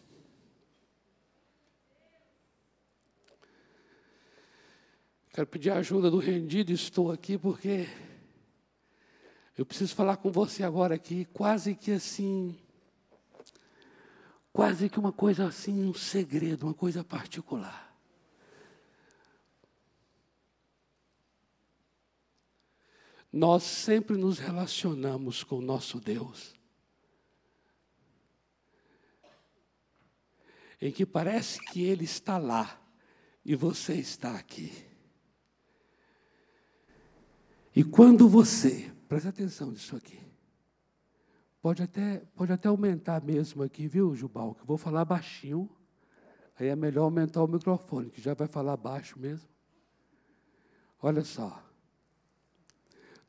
Quero 5.36 5.48
pedir 5.48 5.70
a 5.72 5.80
ajuda 5.80 6.10
do 6.10 6.18
rendido, 6.18 6.72
estou 6.72 7.12
aqui 7.12 7.38
porque 7.38 7.90
eu 9.58 9.66
preciso 9.66 9.94
falar 9.94 10.16
com 10.16 10.32
você 10.32 10.64
agora 10.64 10.96
aqui, 10.96 11.26
quase 11.26 11.76
que 11.76 11.92
assim, 11.92 12.58
quase 14.56 14.88
que 14.88 14.98
uma 14.98 15.12
coisa 15.12 15.46
assim, 15.46 15.84
um 15.84 15.94
segredo, 15.94 16.66
uma 16.66 16.74
coisa 16.74 17.04
particular. 17.04 17.86
nós 23.36 23.64
sempre 23.64 24.16
nos 24.16 24.40
relacionamos 24.40 25.44
com 25.44 25.58
o 25.58 25.62
nosso 25.62 26.00
Deus. 26.00 26.56
Em 30.82 30.90
que 30.90 31.06
parece 31.06 31.60
que 31.66 31.84
Ele 31.84 32.06
está 32.06 32.38
lá 32.38 32.82
e 33.44 33.54
você 33.54 33.96
está 33.96 34.38
aqui. 34.38 34.72
E 37.76 37.84
quando 37.84 38.30
você, 38.30 38.90
presta 39.10 39.28
atenção 39.28 39.70
nisso 39.70 39.98
aqui, 39.98 40.25
pode 41.66 41.82
até, 41.82 42.20
pode 42.36 42.54
até 42.54 42.68
aumentar 42.68 43.24
mesmo 43.24 43.64
aqui, 43.64 43.88
viu, 43.88 44.14
Jubal? 44.14 44.54
Que 44.54 44.62
eu 44.62 44.68
vou 44.68 44.78
falar 44.78 45.04
baixinho, 45.04 45.68
aí 46.60 46.68
é 46.68 46.76
melhor 46.76 47.06
aumentar 47.06 47.42
o 47.42 47.48
microfone, 47.48 48.12
que 48.12 48.22
já 48.22 48.36
vai 48.36 48.46
falar 48.46 48.78
baixo 48.78 49.18
mesmo. 49.18 49.50
Olha 51.02 51.24
só. 51.24 51.68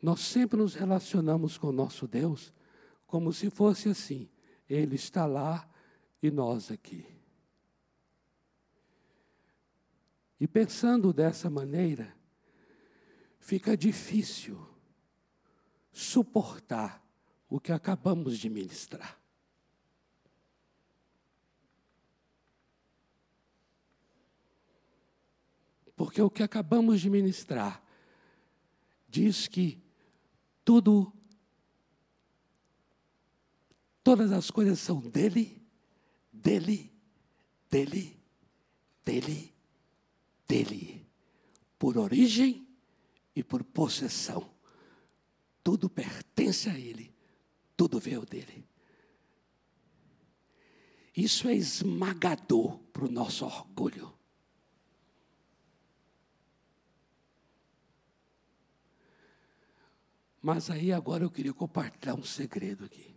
Nós 0.03 0.21
sempre 0.21 0.59
nos 0.59 0.75
relacionamos 0.75 1.57
com 1.57 1.69
o 1.69 1.73
nosso 1.73 2.07
Deus 2.07 2.53
como 3.07 3.33
se 3.33 3.49
fosse 3.49 3.89
assim: 3.89 4.29
Ele 4.69 4.97
está 4.97 5.25
lá 5.25 5.67
e 6.23 6.31
nós 6.31 6.71
aqui. 6.71 7.07
E 10.39 10.47
pensando 10.47 11.11
dessa 11.11 11.49
maneira, 11.49 12.15
fica 13.39 13.75
difícil 13.75 14.61
suportar 15.91 17.06
o 17.49 17.61
que 17.61 17.73
acabamos 17.73 18.39
de 18.39 18.49
ministrar. 18.49 19.19
Porque 25.95 26.21
o 26.21 26.29
que 26.29 26.43
acabamos 26.43 27.01
de 27.01 27.09
ministrar 27.09 27.83
diz 29.09 29.49
que 29.49 29.83
tudo, 30.63 31.11
todas 34.05 34.31
as 34.31 34.51
coisas 34.51 34.79
são 34.79 35.01
dele, 35.01 35.67
dele, 36.31 36.93
dele, 37.71 38.21
dele, 39.03 39.55
dele, 40.47 41.07
por 41.79 41.97
origem 41.97 42.69
e 43.35 43.43
por 43.43 43.65
possessão. 43.65 44.55
Tudo 45.63 45.89
pertence 45.89 46.69
a 46.69 46.79
ele, 46.79 47.16
tudo 47.77 48.01
veio 48.01 48.25
dele. 48.25 48.67
Isso 51.17 51.49
é 51.49 51.55
esmagador 51.55 52.79
para 52.93 53.05
o 53.05 53.11
nosso 53.11 53.45
orgulho. 53.45 54.13
Mas 60.43 60.71
aí 60.71 60.93
agora 60.93 61.25
eu 61.25 61.31
queria 61.31 61.53
compartilhar 61.53 62.15
um 62.15 62.23
segredo 62.23 62.85
aqui. 62.85 63.17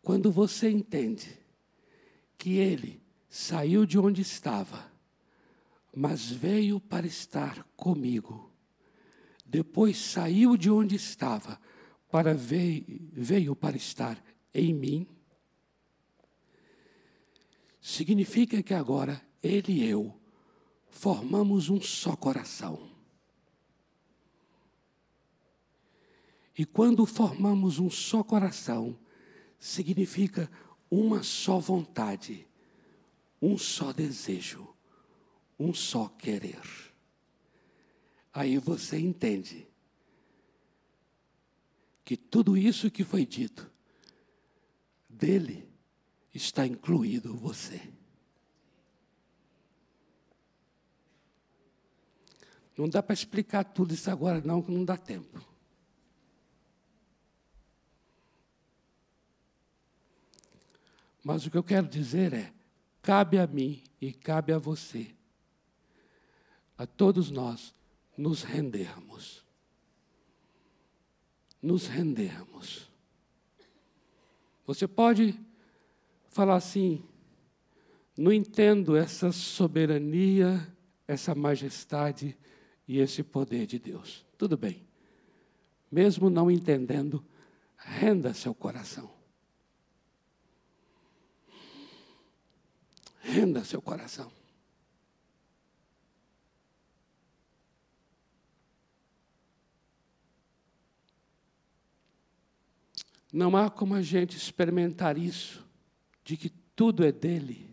Quando 0.00 0.30
você 0.30 0.70
entende 0.70 1.38
que 2.38 2.56
ele 2.58 3.02
saiu 3.28 3.84
de 3.84 3.98
onde 3.98 4.22
estava, 4.22 4.90
mas 5.94 6.30
veio 6.30 6.80
para 6.80 7.06
estar 7.06 7.64
comigo, 7.76 8.52
depois 9.44 9.98
saiu 9.98 10.56
de 10.56 10.70
onde 10.70 10.94
estava, 10.94 11.60
para 12.14 12.32
veio, 12.32 12.84
veio 13.12 13.56
para 13.56 13.76
estar 13.76 14.24
em 14.54 14.72
mim, 14.72 15.04
significa 17.80 18.62
que 18.62 18.72
agora 18.72 19.20
ele 19.42 19.72
e 19.72 19.88
eu 19.90 20.16
formamos 20.88 21.68
um 21.68 21.80
só 21.80 22.14
coração. 22.14 22.88
E 26.56 26.64
quando 26.64 27.04
formamos 27.04 27.80
um 27.80 27.90
só 27.90 28.22
coração, 28.22 28.96
significa 29.58 30.48
uma 30.88 31.24
só 31.24 31.58
vontade, 31.58 32.46
um 33.42 33.58
só 33.58 33.92
desejo, 33.92 34.72
um 35.58 35.74
só 35.74 36.06
querer. 36.10 36.62
Aí 38.32 38.56
você 38.58 39.00
entende 39.00 39.73
que 42.04 42.16
tudo 42.16 42.56
isso 42.56 42.90
que 42.90 43.02
foi 43.02 43.24
dito, 43.24 43.70
dele 45.08 45.68
está 46.34 46.66
incluído 46.66 47.34
você. 47.36 47.80
Não 52.76 52.88
dá 52.88 53.02
para 53.02 53.14
explicar 53.14 53.64
tudo 53.64 53.94
isso 53.94 54.10
agora, 54.10 54.40
não, 54.40 54.60
que 54.60 54.70
não 54.70 54.84
dá 54.84 54.96
tempo. 54.96 55.40
Mas 61.22 61.46
o 61.46 61.50
que 61.50 61.56
eu 61.56 61.62
quero 61.62 61.88
dizer 61.88 62.34
é: 62.34 62.52
cabe 63.00 63.38
a 63.38 63.46
mim 63.46 63.82
e 64.00 64.12
cabe 64.12 64.52
a 64.52 64.58
você, 64.58 65.14
a 66.76 66.84
todos 66.84 67.30
nós, 67.30 67.72
nos 68.16 68.42
rendermos. 68.42 69.43
Nos 71.64 71.86
rendermos. 71.86 72.90
Você 74.66 74.86
pode 74.86 75.34
falar 76.28 76.56
assim: 76.56 77.02
não 78.14 78.30
entendo 78.30 78.94
essa 78.94 79.32
soberania, 79.32 80.70
essa 81.08 81.34
majestade 81.34 82.36
e 82.86 82.98
esse 82.98 83.22
poder 83.22 83.64
de 83.66 83.78
Deus. 83.78 84.26
Tudo 84.36 84.58
bem. 84.58 84.86
Mesmo 85.90 86.28
não 86.28 86.50
entendendo, 86.50 87.24
renda 87.78 88.34
seu 88.34 88.54
coração. 88.54 89.10
Renda 93.20 93.64
seu 93.64 93.80
coração. 93.80 94.30
Não 103.34 103.56
há 103.56 103.68
como 103.68 103.94
a 103.94 104.02
gente 104.02 104.36
experimentar 104.36 105.18
isso, 105.18 105.66
de 106.22 106.36
que 106.36 106.48
tudo 106.76 107.04
é 107.04 107.10
dele. 107.10 107.68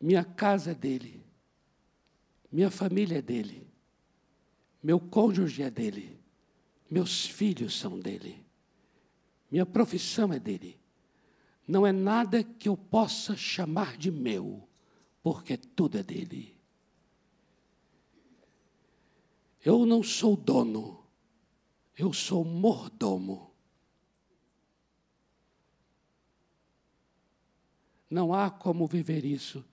Minha 0.00 0.24
casa 0.24 0.70
é 0.70 0.74
dele. 0.74 1.24
Minha 2.50 2.70
família 2.70 3.18
é 3.18 3.22
dele. 3.22 3.66
Meu 4.82 5.00
cônjuge 5.00 5.62
é 5.62 5.70
dele. 5.70 6.20
Meus 6.88 7.26
filhos 7.26 7.76
são 7.76 7.98
dele. 7.98 8.46
Minha 9.50 9.66
profissão 9.66 10.32
é 10.32 10.38
dele 10.38 10.78
não 11.66 11.86
é 11.86 11.92
nada 11.92 12.44
que 12.44 12.68
eu 12.68 12.76
possa 12.76 13.36
chamar 13.36 13.96
de 13.96 14.10
meu, 14.10 14.68
porque 15.22 15.56
tudo 15.56 15.98
é 15.98 16.02
dele. 16.02 16.54
Eu 19.64 19.84
não 19.84 20.02
sou 20.02 20.36
dono, 20.36 21.04
eu 21.98 22.12
sou 22.12 22.44
mordomo. 22.44 23.52
Não 28.08 28.32
há 28.32 28.50
como 28.50 28.86
viver 28.86 29.24
isso 29.24 29.64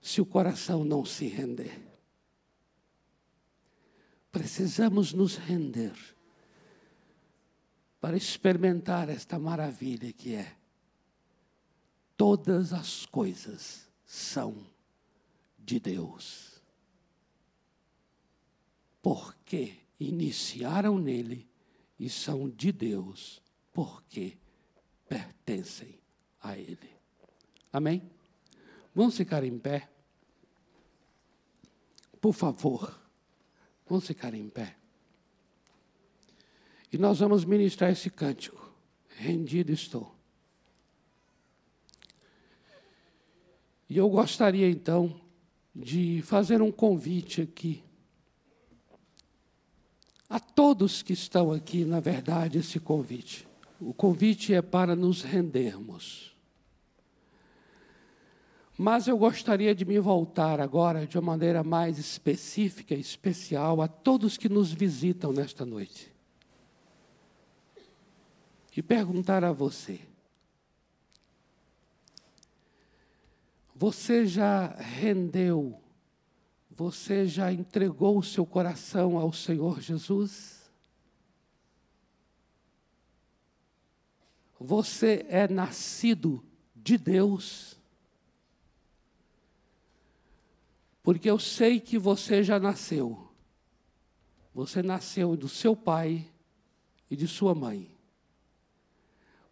se 0.00 0.20
o 0.20 0.26
coração 0.26 0.84
não 0.84 1.04
se 1.04 1.28
render. 1.28 1.80
Precisamos 4.32 5.12
nos 5.12 5.36
render 5.36 5.94
para 8.00 8.16
experimentar 8.16 9.08
esta 9.08 9.38
maravilha 9.38 10.12
que 10.12 10.34
é 10.34 10.56
todas 12.16 12.72
as 12.72 13.06
coisas 13.06 13.88
são 14.04 14.66
de 15.58 15.78
Deus. 15.78 16.60
Porque 19.00 19.76
iniciaram 19.98 20.98
nele 20.98 21.48
e 21.98 22.08
são 22.08 22.48
de 22.48 22.72
Deus, 22.72 23.40
porque 23.72 24.36
pertencem 25.12 25.98
a 26.40 26.56
Ele. 26.56 26.90
Amém? 27.70 28.02
Vamos 28.94 29.16
ficar 29.16 29.44
em 29.44 29.58
pé? 29.58 29.88
Por 32.20 32.32
favor, 32.32 32.98
vamos 33.86 34.06
ficar 34.06 34.32
em 34.32 34.48
pé. 34.48 34.76
E 36.90 36.96
nós 36.96 37.18
vamos 37.18 37.44
ministrar 37.44 37.90
esse 37.90 38.08
cântico. 38.10 38.72
Rendido 39.16 39.72
estou. 39.72 40.14
E 43.88 43.96
eu 43.96 44.08
gostaria 44.08 44.70
então 44.70 45.20
de 45.74 46.22
fazer 46.22 46.62
um 46.62 46.72
convite 46.72 47.42
aqui 47.42 47.82
a 50.28 50.40
todos 50.40 51.02
que 51.02 51.12
estão 51.12 51.52
aqui, 51.52 51.84
na 51.84 52.00
verdade, 52.00 52.58
esse 52.58 52.80
convite. 52.80 53.46
O 53.84 53.92
convite 53.92 54.54
é 54.54 54.62
para 54.62 54.94
nos 54.94 55.22
rendermos. 55.22 56.36
Mas 58.78 59.08
eu 59.08 59.18
gostaria 59.18 59.74
de 59.74 59.84
me 59.84 59.98
voltar 59.98 60.60
agora 60.60 61.04
de 61.04 61.18
uma 61.18 61.32
maneira 61.32 61.64
mais 61.64 61.98
específica 61.98 62.94
especial 62.94 63.82
a 63.82 63.88
todos 63.88 64.36
que 64.36 64.48
nos 64.48 64.72
visitam 64.72 65.32
nesta 65.32 65.66
noite. 65.66 66.14
E 68.76 68.80
perguntar 68.80 69.42
a 69.42 69.52
você: 69.52 70.00
Você 73.74 74.26
já 74.26 74.68
rendeu, 74.76 75.76
você 76.70 77.26
já 77.26 77.52
entregou 77.52 78.16
o 78.16 78.22
seu 78.22 78.46
coração 78.46 79.18
ao 79.18 79.32
Senhor 79.32 79.80
Jesus? 79.80 80.51
Você 84.62 85.26
é 85.28 85.48
nascido 85.48 86.42
de 86.74 86.96
Deus? 86.96 87.76
Porque 91.02 91.28
eu 91.28 91.38
sei 91.38 91.80
que 91.80 91.98
você 91.98 92.42
já 92.42 92.60
nasceu. 92.60 93.28
Você 94.54 94.82
nasceu 94.82 95.36
do 95.36 95.48
seu 95.48 95.74
pai 95.74 96.26
e 97.10 97.16
de 97.16 97.26
sua 97.26 97.54
mãe. 97.54 97.90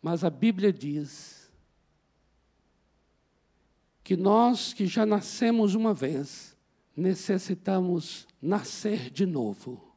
Mas 0.01 0.23
a 0.23 0.31
Bíblia 0.31 0.73
diz 0.73 1.51
que 4.03 4.17
nós 4.17 4.73
que 4.73 4.87
já 4.87 5.05
nascemos 5.05 5.75
uma 5.75 5.93
vez, 5.93 6.57
necessitamos 6.97 8.27
nascer 8.41 9.11
de 9.11 9.27
novo. 9.27 9.95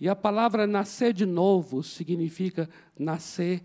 E 0.00 0.08
a 0.08 0.16
palavra 0.16 0.66
nascer 0.66 1.12
de 1.12 1.24
novo 1.24 1.82
significa 1.82 2.68
nascer 2.98 3.64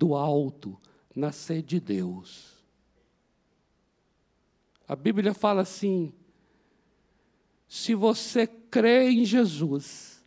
do 0.00 0.14
alto, 0.14 0.80
nascer 1.14 1.60
de 1.62 1.78
Deus. 1.78 2.54
A 4.88 4.96
Bíblia 4.96 5.34
fala 5.34 5.60
assim: 5.60 6.10
se 7.68 7.94
você 7.94 8.46
crê 8.46 9.10
em 9.10 9.26
Jesus 9.26 10.24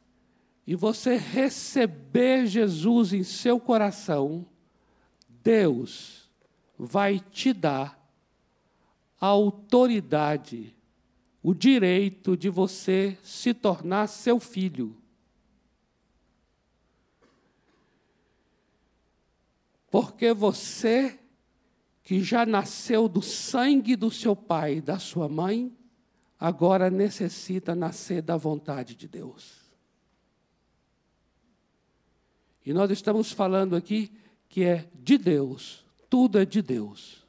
e 0.67 0.75
você 0.75 1.17
receber 1.17 2.45
Jesus 2.45 3.13
em 3.13 3.23
seu 3.23 3.59
coração, 3.59 4.45
Deus 5.27 6.29
vai 6.77 7.19
te 7.19 7.51
dar 7.51 7.99
a 9.19 9.25
autoridade, 9.25 10.75
o 11.41 11.51
direito 11.51 12.37
de 12.37 12.47
você 12.47 13.17
se 13.23 13.55
tornar 13.55 14.05
seu 14.05 14.39
filho. 14.39 14.95
Porque 19.93 20.33
você, 20.33 21.19
que 22.01 22.23
já 22.23 22.47
nasceu 22.47 23.07
do 23.07 23.21
sangue 23.21 23.95
do 23.95 24.09
seu 24.09 24.35
pai 24.35 24.77
e 24.77 24.81
da 24.81 24.97
sua 24.97 25.29
mãe, 25.29 25.71
agora 26.39 26.89
necessita 26.89 27.75
nascer 27.75 28.23
da 28.23 28.35
vontade 28.35 28.95
de 28.95 29.07
Deus. 29.07 29.71
E 32.65 32.73
nós 32.73 32.89
estamos 32.89 33.31
falando 33.31 33.75
aqui 33.75 34.11
que 34.49 34.63
é 34.63 34.89
de 34.95 35.15
Deus, 35.15 35.85
tudo 36.09 36.39
é 36.39 36.45
de 36.45 36.63
Deus. 36.63 37.23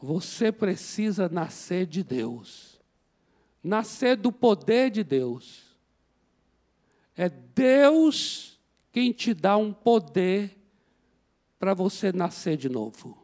Você 0.00 0.50
precisa 0.50 1.28
nascer 1.28 1.86
de 1.86 2.02
Deus, 2.02 2.80
nascer 3.62 4.16
do 4.16 4.32
poder 4.32 4.90
de 4.90 5.04
Deus. 5.04 5.62
É 7.14 7.28
Deus 7.28 8.58
quem 8.90 9.12
te 9.12 9.34
dá 9.34 9.58
um 9.58 9.74
poder 9.74 10.63
para 11.58 11.74
você 11.74 12.12
nascer 12.12 12.56
de 12.56 12.68
novo. 12.68 13.18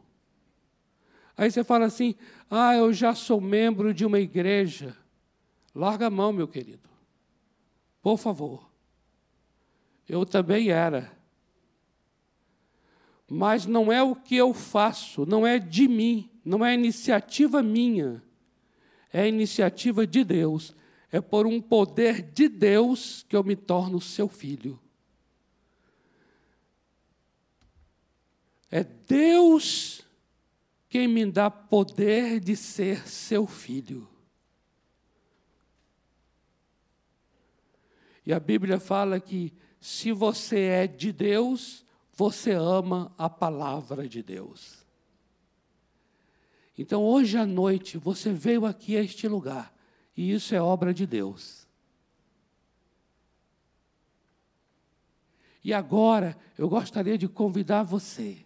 Aí 1.37 1.49
você 1.49 1.63
fala 1.63 1.85
assim: 1.85 2.15
ah, 2.49 2.75
eu 2.75 2.93
já 2.93 3.15
sou 3.15 3.39
membro 3.41 3.93
de 3.93 4.05
uma 4.05 4.19
igreja. 4.19 4.95
Larga 5.73 6.07
a 6.07 6.09
mão, 6.09 6.33
meu 6.33 6.47
querido. 6.47 6.89
Por 8.01 8.17
favor. 8.17 8.69
Eu 10.07 10.25
também 10.25 10.69
era. 10.69 11.11
Mas 13.29 13.65
não 13.65 13.91
é 13.91 14.03
o 14.03 14.13
que 14.13 14.35
eu 14.35 14.53
faço, 14.53 15.25
não 15.25 15.47
é 15.47 15.57
de 15.57 15.87
mim, 15.87 16.29
não 16.43 16.65
é 16.65 16.73
iniciativa 16.73 17.63
minha. 17.63 18.21
É 19.13 19.27
iniciativa 19.27 20.05
de 20.05 20.23
Deus. 20.23 20.75
É 21.11 21.21
por 21.21 21.47
um 21.47 21.61
poder 21.61 22.21
de 22.21 22.49
Deus 22.49 23.25
que 23.29 23.35
eu 23.35 23.43
me 23.43 23.55
torno 23.55 24.01
seu 24.01 24.27
filho. 24.27 24.79
É 28.71 28.85
Deus 28.85 30.01
quem 30.87 31.05
me 31.05 31.29
dá 31.29 31.51
poder 31.51 32.39
de 32.39 32.55
ser 32.55 33.05
seu 33.05 33.45
filho. 33.45 34.07
E 38.25 38.31
a 38.31 38.39
Bíblia 38.39 38.79
fala 38.79 39.19
que 39.19 39.53
se 39.81 40.13
você 40.13 40.59
é 40.59 40.87
de 40.87 41.11
Deus, 41.11 41.85
você 42.13 42.51
ama 42.51 43.13
a 43.17 43.29
palavra 43.29 44.07
de 44.07 44.23
Deus. 44.23 44.85
Então, 46.77 47.03
hoje 47.03 47.37
à 47.37 47.45
noite, 47.45 47.97
você 47.97 48.31
veio 48.31 48.65
aqui 48.65 48.95
a 48.95 49.01
este 49.01 49.27
lugar, 49.27 49.73
e 50.15 50.31
isso 50.31 50.55
é 50.55 50.61
obra 50.61 50.93
de 50.93 51.05
Deus. 51.05 51.67
E 55.63 55.73
agora, 55.73 56.37
eu 56.57 56.69
gostaria 56.69 57.17
de 57.17 57.27
convidar 57.27 57.83
você 57.83 58.45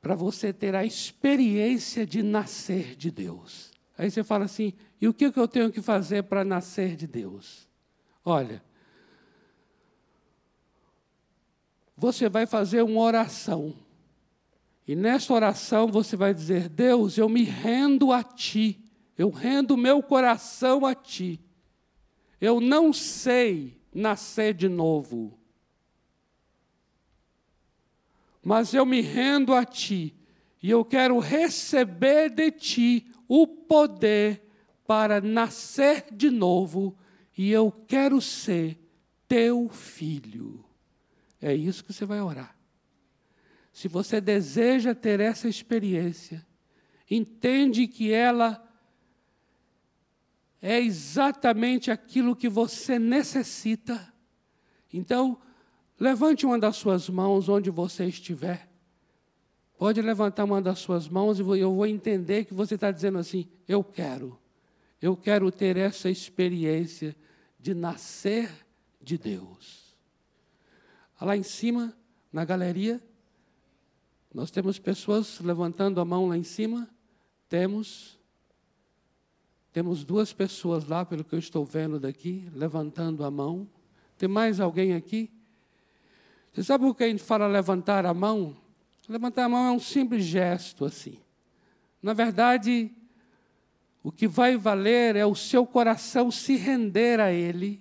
para 0.00 0.14
você 0.14 0.52
ter 0.52 0.74
a 0.74 0.84
experiência 0.84 2.06
de 2.06 2.22
nascer 2.22 2.94
de 2.94 3.10
Deus. 3.10 3.70
Aí 3.96 4.10
você 4.10 4.22
fala 4.22 4.44
assim: 4.44 4.72
e 5.00 5.08
o 5.08 5.14
que 5.14 5.26
eu 5.26 5.48
tenho 5.48 5.70
que 5.70 5.82
fazer 5.82 6.24
para 6.24 6.44
nascer 6.44 6.96
de 6.96 7.06
Deus? 7.06 7.68
Olha, 8.24 8.62
você 11.96 12.28
vai 12.28 12.46
fazer 12.46 12.82
uma 12.82 13.00
oração. 13.00 13.74
E 14.86 14.96
nessa 14.96 15.32
oração 15.32 15.88
você 15.88 16.16
vai 16.16 16.32
dizer: 16.32 16.68
Deus, 16.68 17.18
eu 17.18 17.28
me 17.28 17.42
rendo 17.42 18.12
a 18.12 18.22
Ti, 18.22 18.80
eu 19.16 19.30
rendo 19.30 19.76
meu 19.76 20.02
coração 20.02 20.86
a 20.86 20.94
Ti. 20.94 21.40
Eu 22.40 22.60
não 22.60 22.92
sei 22.92 23.80
nascer 23.92 24.54
de 24.54 24.68
novo. 24.68 25.37
Mas 28.48 28.72
eu 28.72 28.86
me 28.86 29.02
rendo 29.02 29.54
a 29.54 29.62
Ti 29.62 30.16
e 30.62 30.70
eu 30.70 30.82
quero 30.82 31.18
receber 31.18 32.30
de 32.30 32.50
Ti 32.50 33.06
o 33.28 33.46
poder 33.46 34.42
para 34.86 35.20
nascer 35.20 36.06
de 36.10 36.30
novo 36.30 36.96
e 37.36 37.50
eu 37.50 37.70
quero 37.70 38.22
ser 38.22 38.80
Teu 39.28 39.68
filho. 39.68 40.64
É 41.42 41.54
isso 41.54 41.84
que 41.84 41.92
você 41.92 42.06
vai 42.06 42.22
orar. 42.22 42.56
Se 43.70 43.86
você 43.86 44.18
deseja 44.18 44.94
ter 44.94 45.20
essa 45.20 45.46
experiência, 45.46 46.44
entende 47.10 47.86
que 47.86 48.10
ela 48.10 48.66
é 50.62 50.80
exatamente 50.80 51.90
aquilo 51.90 52.34
que 52.34 52.48
você 52.48 52.98
necessita. 52.98 54.10
Então, 54.90 55.38
Levante 55.98 56.46
uma 56.46 56.58
das 56.58 56.76
suas 56.76 57.08
mãos 57.08 57.48
onde 57.48 57.70
você 57.70 58.04
estiver. 58.06 58.68
Pode 59.76 60.00
levantar 60.00 60.44
uma 60.44 60.62
das 60.62 60.78
suas 60.78 61.08
mãos 61.08 61.38
e 61.38 61.42
eu 61.42 61.74
vou 61.74 61.86
entender 61.86 62.44
que 62.44 62.54
você 62.54 62.74
está 62.74 62.90
dizendo 62.90 63.18
assim: 63.18 63.48
eu 63.66 63.82
quero, 63.82 64.38
eu 65.00 65.16
quero 65.16 65.50
ter 65.50 65.76
essa 65.76 66.08
experiência 66.08 67.16
de 67.58 67.74
nascer 67.74 68.50
de 69.00 69.18
Deus. 69.18 69.96
Lá 71.20 71.36
em 71.36 71.42
cima, 71.42 71.96
na 72.32 72.44
galeria, 72.44 73.02
nós 74.32 74.50
temos 74.50 74.78
pessoas 74.78 75.40
levantando 75.40 76.00
a 76.00 76.04
mão 76.04 76.28
lá 76.28 76.36
em 76.36 76.44
cima. 76.44 76.88
Temos. 77.48 78.18
Temos 79.72 80.04
duas 80.04 80.32
pessoas 80.32 80.86
lá, 80.86 81.04
pelo 81.04 81.22
que 81.22 81.34
eu 81.34 81.38
estou 81.38 81.64
vendo 81.64 82.00
daqui, 82.00 82.48
levantando 82.54 83.24
a 83.24 83.30
mão. 83.30 83.68
Tem 84.16 84.28
mais 84.28 84.60
alguém 84.60 84.94
aqui? 84.94 85.30
Você 86.58 86.64
sabe 86.64 86.86
o 86.86 86.92
que 86.92 87.04
a 87.04 87.08
gente 87.08 87.22
fala 87.22 87.46
levantar 87.46 88.04
a 88.04 88.12
mão? 88.12 88.56
Levantar 89.08 89.44
a 89.44 89.48
mão 89.48 89.68
é 89.68 89.70
um 89.70 89.78
simples 89.78 90.24
gesto 90.24 90.84
assim. 90.84 91.20
Na 92.02 92.12
verdade, 92.12 92.90
o 94.02 94.10
que 94.10 94.26
vai 94.26 94.56
valer 94.56 95.14
é 95.14 95.24
o 95.24 95.36
seu 95.36 95.64
coração 95.64 96.32
se 96.32 96.56
render 96.56 97.20
a 97.20 97.30
Ele 97.30 97.80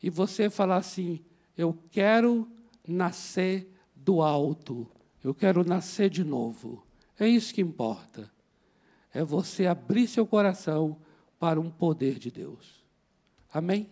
e 0.00 0.08
você 0.10 0.48
falar 0.48 0.76
assim: 0.76 1.24
Eu 1.56 1.76
quero 1.90 2.48
nascer 2.86 3.68
do 3.96 4.22
alto, 4.22 4.86
eu 5.24 5.34
quero 5.34 5.64
nascer 5.64 6.08
de 6.08 6.22
novo. 6.22 6.86
É 7.18 7.26
isso 7.26 7.52
que 7.52 7.60
importa. 7.60 8.30
É 9.12 9.24
você 9.24 9.66
abrir 9.66 10.06
seu 10.06 10.24
coração 10.24 10.96
para 11.36 11.60
um 11.60 11.68
poder 11.68 12.16
de 12.16 12.30
Deus. 12.30 12.80
Amém? 13.52 13.90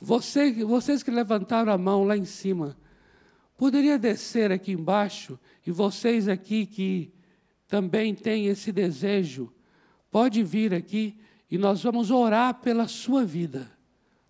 Você, 0.00 0.52
vocês 0.64 1.02
que 1.02 1.10
levantaram 1.10 1.72
a 1.72 1.76
mão 1.76 2.04
lá 2.04 2.16
em 2.16 2.24
cima, 2.24 2.76
Poderia 3.58 3.98
descer 3.98 4.52
aqui 4.52 4.70
embaixo 4.70 5.36
e 5.66 5.72
vocês 5.72 6.28
aqui 6.28 6.64
que 6.64 7.12
também 7.66 8.14
tem 8.14 8.46
esse 8.46 8.70
desejo, 8.70 9.52
pode 10.12 10.44
vir 10.44 10.72
aqui 10.72 11.18
e 11.50 11.58
nós 11.58 11.82
vamos 11.82 12.12
orar 12.12 12.60
pela 12.60 12.86
sua 12.86 13.24
vida. 13.24 13.68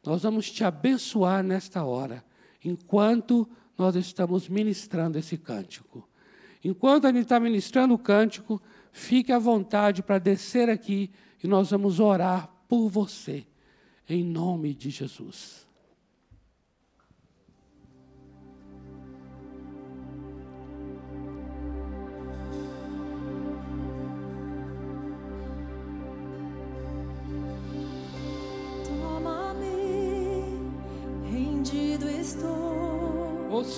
Nós 0.02 0.22
vamos 0.22 0.50
te 0.50 0.64
abençoar 0.64 1.44
nesta 1.44 1.84
hora, 1.84 2.24
enquanto 2.64 3.46
nós 3.76 3.96
estamos 3.96 4.48
ministrando 4.48 5.18
esse 5.18 5.36
cântico. 5.36 6.08
Enquanto 6.64 7.06
a 7.06 7.12
gente 7.12 7.24
está 7.24 7.38
ministrando 7.38 7.92
o 7.92 7.98
cântico, 7.98 8.62
fique 8.90 9.30
à 9.30 9.38
vontade 9.38 10.02
para 10.02 10.18
descer 10.18 10.70
aqui 10.70 11.10
e 11.44 11.46
nós 11.46 11.70
vamos 11.70 12.00
orar 12.00 12.48
por 12.66 12.88
você, 12.88 13.46
em 14.08 14.24
nome 14.24 14.72
de 14.72 14.88
Jesus. 14.88 15.67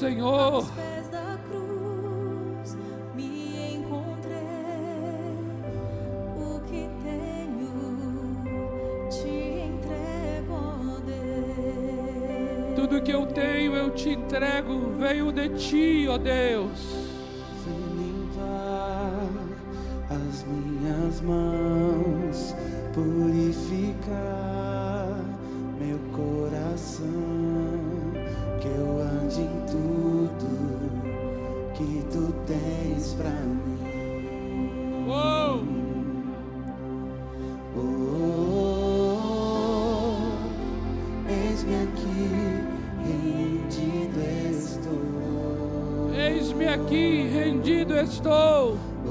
Senhor. 0.01 0.55
Aos 0.55 0.71
pés 0.71 1.09
da 1.09 1.37
cruz 1.47 2.77
me 3.15 3.75
encontrei. 3.75 4.39
O 6.39 6.61
que 6.61 6.89
tenho 7.03 8.43
te 9.11 9.65
entrego, 9.69 11.01
Deus. 11.05 12.75
Tudo 12.77 13.03
que 13.03 13.13
eu 13.13 13.27
tenho 13.27 13.75
eu 13.75 13.91
te 13.91 14.09
entrego, 14.09 14.93
veio 14.99 15.31
de 15.31 15.51
ti, 15.51 16.07
ó 16.09 16.17
Deus. 16.17 17.11
As 20.09 20.45
minhas 20.45 21.21
mãos, 21.21 22.55
purificar 22.93 24.11
meu 25.79 25.99
coração 26.13 27.39
tens 33.01 33.14
pra 33.14 33.30
mim. 33.30 33.78
Uou! 35.09 35.64
Oh, 38.92 40.18
eis-me 41.28 41.74
aqui, 41.82 42.28
rendido 43.05 44.20
estou. 44.51 45.01
Eis-me 46.14 46.68
aqui, 46.68 47.28
rendido 47.32 47.94
estou. 47.96 48.76
Oh, 49.07 49.11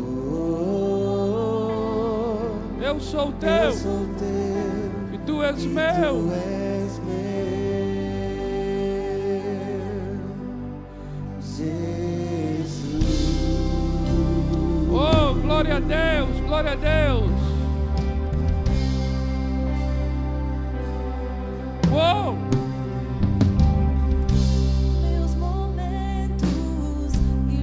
Eu 2.81 2.99
sou 2.99 3.27
eu 3.27 3.31
teu 3.33 3.71
sou 3.73 4.05
teu. 4.17 5.13
e 5.13 5.17
tu 5.25 5.41
és 5.43 5.63
e 5.63 5.67
meu. 5.67 6.27
Tu 6.27 6.31
és 6.33 6.58
a 15.79 15.81
Deus, 15.81 16.39
glória 16.41 16.71
a 16.71 16.75
Deus. 16.75 17.31
Uou! 21.89 22.37
Meus 25.01 25.35
momentos 25.35 26.49
e 27.49 27.61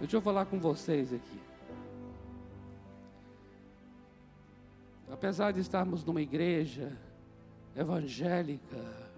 deixa 0.00 0.16
eu 0.16 0.20
falar 0.20 0.46
com 0.46 0.58
vocês 0.58 1.12
aqui. 1.12 1.40
Apesar 5.10 5.52
de 5.52 5.60
estarmos 5.60 6.04
numa 6.04 6.20
igreja 6.20 6.92
evangélica, 7.76 9.08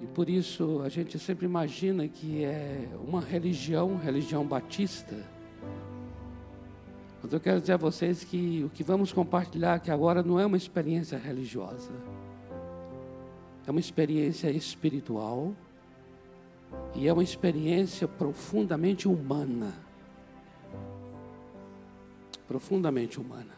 e 0.00 0.06
por 0.06 0.30
isso 0.30 0.80
a 0.82 0.88
gente 0.88 1.18
sempre 1.18 1.44
imagina 1.44 2.08
que 2.08 2.42
é 2.42 2.88
uma 3.06 3.20
religião, 3.20 3.96
religião 3.96 4.44
batista. 4.46 5.16
Mas 7.22 7.32
eu 7.32 7.38
quero 7.38 7.60
dizer 7.60 7.74
a 7.74 7.76
vocês 7.76 8.24
que 8.24 8.64
o 8.64 8.70
que 8.70 8.82
vamos 8.82 9.12
compartilhar 9.12 9.74
aqui 9.74 9.90
agora 9.90 10.22
não 10.22 10.40
é 10.40 10.46
uma 10.46 10.56
experiência 10.56 11.18
religiosa. 11.18 11.92
É 13.66 13.70
uma 13.70 13.80
experiência 13.80 14.50
espiritual 14.50 15.54
e 16.94 17.06
é 17.08 17.12
uma 17.12 17.22
experiência 17.22 18.06
profundamente 18.06 19.08
humana. 19.08 19.72
Profundamente 22.46 23.20
humana. 23.20 23.54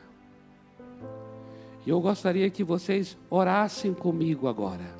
E 1.85 1.91
eu 1.91 2.01
gostaria 2.01 2.49
que 2.51 2.63
vocês 2.63 3.17
orassem 3.29 3.93
comigo 3.93 4.47
agora. 4.47 4.95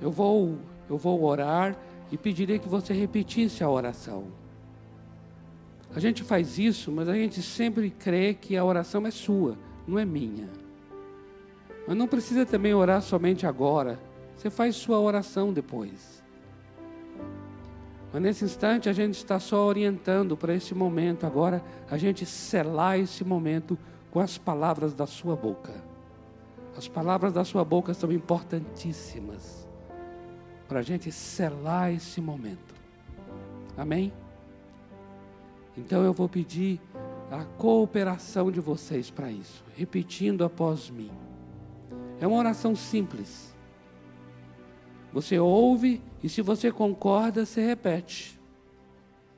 Eu 0.00 0.10
vou, 0.10 0.58
eu 0.88 0.96
vou 0.96 1.24
orar 1.24 1.76
e 2.12 2.16
pediria 2.16 2.58
que 2.58 2.68
você 2.68 2.92
repetisse 2.92 3.64
a 3.64 3.70
oração. 3.70 4.26
A 5.94 6.00
gente 6.00 6.22
faz 6.22 6.58
isso, 6.58 6.92
mas 6.92 7.08
a 7.08 7.14
gente 7.14 7.42
sempre 7.42 7.90
crê 7.90 8.34
que 8.34 8.56
a 8.56 8.64
oração 8.64 9.06
é 9.06 9.10
sua, 9.10 9.56
não 9.86 9.98
é 9.98 10.04
minha. 10.04 10.48
Mas 11.88 11.96
não 11.96 12.06
precisa 12.06 12.44
também 12.44 12.74
orar 12.74 13.00
somente 13.00 13.46
agora. 13.46 13.98
Você 14.36 14.50
faz 14.50 14.76
sua 14.76 14.98
oração 15.00 15.52
depois. 15.52 16.15
Mas 18.16 18.22
nesse 18.22 18.46
instante 18.46 18.88
a 18.88 18.94
gente 18.94 19.12
está 19.12 19.38
só 19.38 19.66
orientando 19.66 20.38
para 20.38 20.54
esse 20.54 20.74
momento 20.74 21.26
agora, 21.26 21.62
a 21.90 21.98
gente 21.98 22.24
selar 22.24 22.98
esse 22.98 23.22
momento 23.22 23.78
com 24.10 24.20
as 24.20 24.38
palavras 24.38 24.94
da 24.94 25.06
sua 25.06 25.36
boca. 25.36 25.74
As 26.74 26.88
palavras 26.88 27.30
da 27.34 27.44
sua 27.44 27.62
boca 27.62 27.92
são 27.92 28.10
importantíssimas 28.10 29.68
para 30.66 30.78
a 30.78 30.82
gente 30.82 31.12
selar 31.12 31.92
esse 31.92 32.18
momento. 32.22 32.74
Amém? 33.76 34.10
Então 35.76 36.02
eu 36.02 36.14
vou 36.14 36.26
pedir 36.26 36.80
a 37.30 37.44
cooperação 37.44 38.50
de 38.50 38.60
vocês 38.60 39.10
para 39.10 39.30
isso, 39.30 39.62
repetindo 39.76 40.42
após 40.42 40.88
mim. 40.88 41.10
É 42.18 42.26
uma 42.26 42.38
oração 42.38 42.74
simples. 42.74 43.54
Você 45.16 45.38
ouve 45.38 46.02
e 46.22 46.28
se 46.28 46.42
você 46.42 46.70
concorda, 46.70 47.46
você 47.46 47.64
repete. 47.64 48.38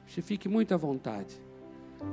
Você 0.09 0.21
fique 0.21 0.49
muito 0.49 0.75
à 0.75 0.77
vontade. 0.77 1.41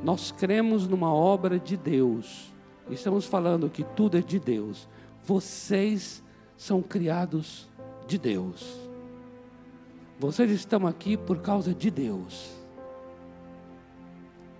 Nós 0.03 0.31
cremos 0.31 0.87
numa 0.87 1.11
obra 1.11 1.57
de 1.57 1.75
Deus. 1.75 2.53
Estamos 2.91 3.25
falando 3.25 3.67
que 3.67 3.83
tudo 3.83 4.19
é 4.19 4.21
de 4.21 4.39
Deus. 4.39 4.87
Vocês 5.23 6.21
são 6.55 6.79
criados 6.79 7.67
de 8.05 8.19
Deus. 8.19 8.87
Vocês 10.19 10.51
estão 10.51 10.85
aqui 10.85 11.17
por 11.17 11.39
causa 11.39 11.73
de 11.73 11.89
Deus. 11.89 12.51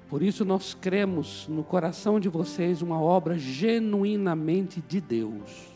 Por 0.09 0.23
isso 0.23 0.43
nós 0.43 0.73
cremos 0.73 1.47
no 1.47 1.63
coração 1.63 2.19
de 2.19 2.27
vocês 2.27 2.81
uma 2.81 2.99
obra 2.99 3.37
genuinamente 3.37 4.81
de 4.81 4.99
Deus. 4.99 5.67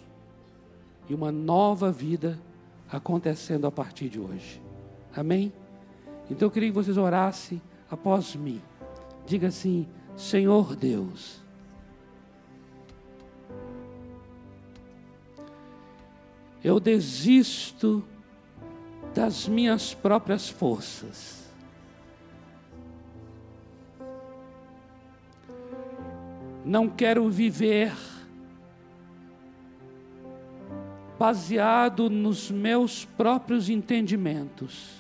E 1.08 1.14
uma 1.14 1.32
nova 1.32 1.92
vida 1.92 2.40
acontecendo 2.92 3.68
a 3.68 3.72
partir 3.72 4.10
de 4.10 4.20
hoje. 4.20 4.62
Amém? 5.16 5.52
Então 6.30 6.48
eu 6.48 6.52
queria 6.52 6.70
que 6.70 6.76
vocês 6.76 6.98
orassem 6.98 7.62
após 7.90 8.36
mim. 8.36 8.62
Diga 9.26 9.48
assim: 9.48 9.88
Senhor 10.16 10.76
Deus, 10.76 11.42
eu 16.64 16.80
desisto 16.80 18.04
das 19.14 19.48
minhas 19.48 19.94
próprias 19.94 20.50
forças. 20.50 21.40
Não 26.64 26.88
quero 26.88 27.30
viver 27.30 27.94
baseado 31.20 32.10
nos 32.10 32.50
meus 32.50 33.04
próprios 33.04 33.70
entendimentos. 33.70 34.98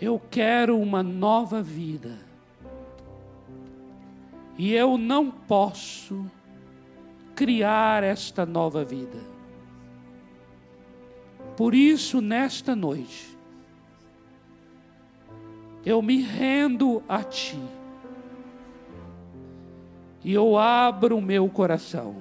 Eu 0.00 0.18
quero 0.30 0.80
uma 0.80 1.02
nova 1.02 1.60
vida. 1.60 2.18
E 4.56 4.72
eu 4.72 4.96
não 4.96 5.30
posso 5.30 6.24
criar 7.34 8.02
esta 8.02 8.46
nova 8.46 8.86
vida. 8.86 9.18
Por 11.58 11.74
isso, 11.74 12.22
nesta 12.22 12.74
noite, 12.74 13.36
eu 15.84 16.00
me 16.00 16.22
rendo 16.22 17.02
a 17.06 17.22
Ti 17.22 17.60
e 20.26 20.34
eu 20.34 20.58
abro 20.58 21.18
o 21.18 21.22
meu 21.22 21.48
coração. 21.48 22.16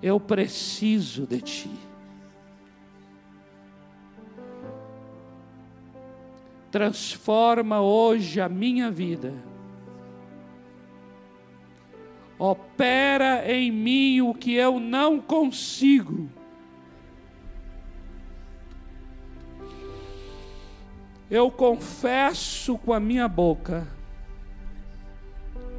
Eu 0.00 0.20
preciso 0.20 1.26
de 1.26 1.40
Ti. 1.40 1.70
Transforma 6.70 7.80
hoje 7.80 8.40
a 8.40 8.48
minha 8.48 8.92
vida 8.92 9.34
opera 12.38 13.52
em 13.52 13.72
mim 13.72 14.20
o 14.20 14.34
que 14.34 14.54
eu 14.54 14.78
não 14.78 15.20
consigo. 15.20 16.30
Eu 21.28 21.50
confesso 21.50 22.78
com 22.78 22.92
a 22.92 23.00
minha 23.00 23.26
boca 23.26 24.00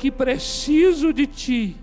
que 0.03 0.11
preciso 0.11 1.13
de 1.13 1.25
Ti. 1.25 1.77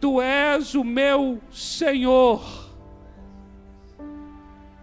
Tu 0.00 0.22
és 0.22 0.74
o 0.74 0.82
meu 0.82 1.38
Senhor 1.50 2.42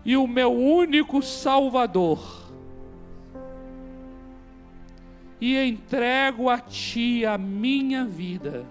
e 0.05 0.15
o 0.15 0.27
meu 0.27 0.53
único 0.53 1.23
Salvador 1.23 2.51
e 5.41 5.57
entrego 5.57 6.47
a 6.47 6.59
Ti 6.59 7.25
a 7.25 7.39
minha 7.39 8.05
vida. 8.05 8.63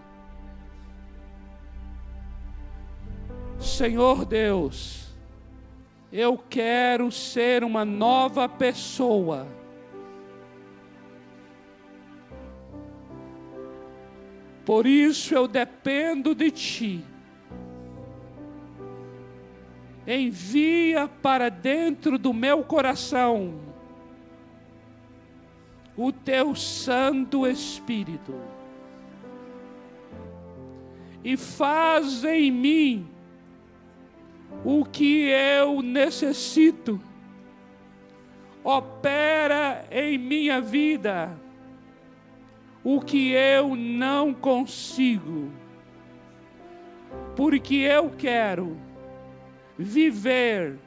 Senhor 3.58 4.24
Deus, 4.24 5.12
eu 6.12 6.38
quero 6.38 7.10
ser 7.10 7.64
uma 7.64 7.84
nova 7.84 8.48
pessoa. 8.48 9.57
Por 14.68 14.86
isso 14.86 15.34
eu 15.34 15.48
dependo 15.48 16.34
de 16.34 16.50
Ti. 16.50 17.04
Envia 20.06 21.08
para 21.08 21.48
dentro 21.48 22.18
do 22.18 22.34
meu 22.34 22.62
coração 22.62 23.62
o 25.96 26.12
teu 26.12 26.54
Santo 26.54 27.46
Espírito 27.46 28.34
e 31.24 31.34
faz 31.34 32.22
em 32.24 32.50
mim 32.50 33.08
o 34.62 34.84
que 34.84 35.30
eu 35.30 35.80
necessito, 35.80 37.00
opera 38.62 39.86
em 39.90 40.18
minha 40.18 40.60
vida 40.60 41.47
o 42.90 43.02
que 43.02 43.32
eu 43.32 43.76
não 43.76 44.32
consigo, 44.32 45.52
porque 47.36 47.74
eu 47.74 48.08
quero 48.16 48.78
viver 49.76 50.78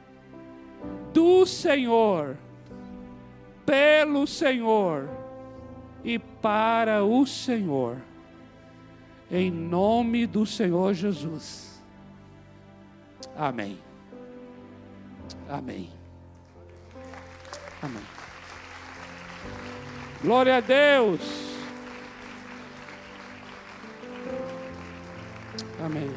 do 1.12 1.46
Senhor 1.46 2.36
pelo 3.64 4.26
Senhor 4.26 5.08
e 6.02 6.18
para 6.18 7.04
o 7.04 7.24
Senhor, 7.24 7.98
em 9.30 9.48
nome 9.48 10.26
do 10.26 10.44
Senhor 10.44 10.94
Jesus. 10.94 11.80
Amém. 13.36 13.78
Amém. 15.48 15.88
Amém. 17.80 18.02
Glória 20.20 20.56
a 20.56 20.60
Deus. 20.60 21.51
Amém. 25.84 26.08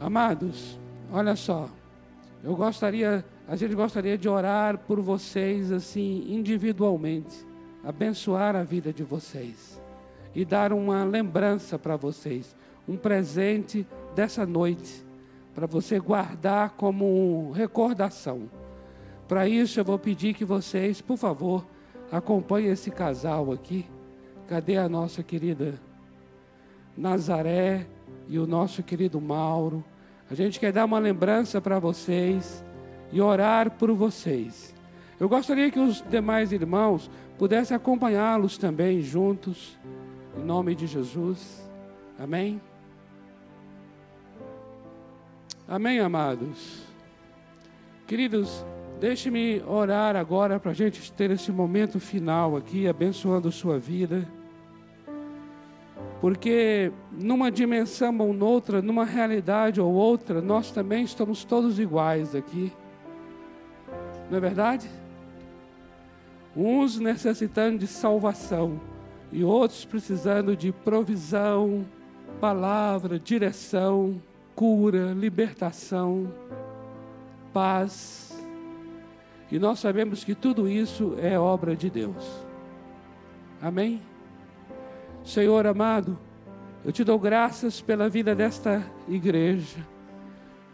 Amados, 0.00 0.76
olha 1.12 1.36
só. 1.36 1.68
Eu 2.42 2.56
gostaria, 2.56 3.24
a 3.46 3.54
gente 3.54 3.76
gostaria 3.76 4.18
de 4.18 4.28
orar 4.28 4.76
por 4.76 5.00
vocês 5.00 5.70
assim 5.70 6.26
individualmente, 6.28 7.46
abençoar 7.84 8.56
a 8.56 8.64
vida 8.64 8.92
de 8.92 9.04
vocês 9.04 9.80
e 10.34 10.44
dar 10.44 10.72
uma 10.72 11.04
lembrança 11.04 11.78
para 11.78 11.94
vocês, 11.94 12.56
um 12.88 12.96
presente 12.96 13.86
dessa 14.16 14.44
noite 14.44 15.04
para 15.54 15.66
você 15.66 16.00
guardar 16.00 16.70
como 16.70 17.52
recordação. 17.52 18.50
Para 19.28 19.46
isso 19.46 19.78
eu 19.78 19.84
vou 19.84 19.98
pedir 19.98 20.34
que 20.34 20.44
vocês, 20.44 21.00
por 21.00 21.16
favor, 21.16 21.64
acompanhem 22.10 22.72
esse 22.72 22.90
casal 22.90 23.52
aqui. 23.52 23.86
Cadê 24.48 24.76
a 24.76 24.88
nossa 24.88 25.22
querida 25.22 25.78
Nazaré 26.96 27.86
e 28.28 28.38
o 28.38 28.46
nosso 28.46 28.82
querido 28.82 29.20
Mauro? 29.20 29.84
A 30.30 30.34
gente 30.34 30.58
quer 30.58 30.72
dar 30.72 30.84
uma 30.84 30.98
lembrança 30.98 31.60
para 31.60 31.78
vocês 31.78 32.64
e 33.12 33.20
orar 33.20 33.70
por 33.70 33.92
vocês. 33.92 34.74
Eu 35.20 35.28
gostaria 35.28 35.70
que 35.70 35.78
os 35.78 36.02
demais 36.08 36.52
irmãos 36.52 37.10
pudessem 37.38 37.76
acompanhá-los 37.76 38.56
também 38.58 39.00
juntos, 39.02 39.78
em 40.36 40.42
nome 40.42 40.74
de 40.74 40.86
Jesus. 40.86 41.68
Amém? 42.18 42.60
Amém, 45.68 46.00
amados? 46.00 46.82
Queridos, 48.06 48.64
deixe-me 49.00 49.62
orar 49.66 50.16
agora 50.16 50.58
para 50.58 50.72
a 50.72 50.74
gente 50.74 51.12
ter 51.12 51.30
esse 51.30 51.52
momento 51.52 52.00
final 52.00 52.56
aqui, 52.56 52.88
abençoando 52.88 53.50
sua 53.52 53.78
vida. 53.78 54.28
Porque 56.22 56.92
numa 57.10 57.50
dimensão 57.50 58.16
ou 58.18 58.32
noutra, 58.32 58.80
numa 58.80 59.04
realidade 59.04 59.80
ou 59.80 59.92
outra, 59.92 60.40
nós 60.40 60.70
também 60.70 61.02
estamos 61.02 61.42
todos 61.42 61.80
iguais 61.80 62.32
aqui. 62.36 62.72
Não 64.30 64.38
é 64.38 64.40
verdade? 64.40 64.88
Uns 66.56 67.00
necessitando 67.00 67.76
de 67.76 67.88
salvação 67.88 68.80
e 69.32 69.42
outros 69.42 69.84
precisando 69.84 70.56
de 70.56 70.70
provisão, 70.70 71.84
palavra, 72.40 73.18
direção, 73.18 74.22
cura, 74.54 75.12
libertação, 75.14 76.32
paz. 77.52 78.40
E 79.50 79.58
nós 79.58 79.80
sabemos 79.80 80.22
que 80.22 80.36
tudo 80.36 80.68
isso 80.68 81.16
é 81.20 81.36
obra 81.36 81.74
de 81.74 81.90
Deus. 81.90 82.46
Amém? 83.60 84.11
Senhor 85.24 85.66
amado, 85.66 86.18
eu 86.84 86.90
te 86.90 87.04
dou 87.04 87.18
graças 87.18 87.80
pela 87.80 88.08
vida 88.08 88.34
desta 88.34 88.84
igreja. 89.08 89.86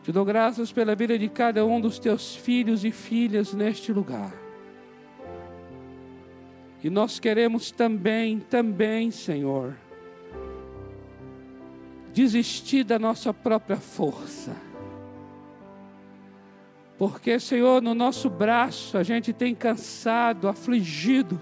Te 0.03 0.13
dou 0.13 0.25
graças 0.25 0.73
pela 0.73 0.95
vida 0.95 1.19
de 1.19 1.29
cada 1.29 1.65
um 1.67 1.81
dos 1.81 1.99
teus 1.99 2.35
filhos 2.35 2.85
e 2.85 2.91
filhas 2.91 3.53
neste 3.53 3.93
lugar. 3.93 4.33
E 6.83 6.89
nós 6.89 7.19
queremos 7.19 7.71
também, 7.71 8.39
também, 8.39 9.11
Senhor, 9.11 9.77
desistir 12.15 12.85
da 12.85 12.99
nossa 12.99 13.35
própria 13.35 13.77
força. 13.77 14.57
Porque, 16.97 17.39
Senhor, 17.39 17.83
no 17.83 17.95
nosso 17.95 18.31
braço 18.31 18.97
a 18.97 19.03
gente 19.03 19.33
tem 19.33 19.55
cansado, 19.55 20.49
afligido. 20.49 21.41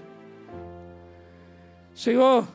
Senhor, 1.95 2.47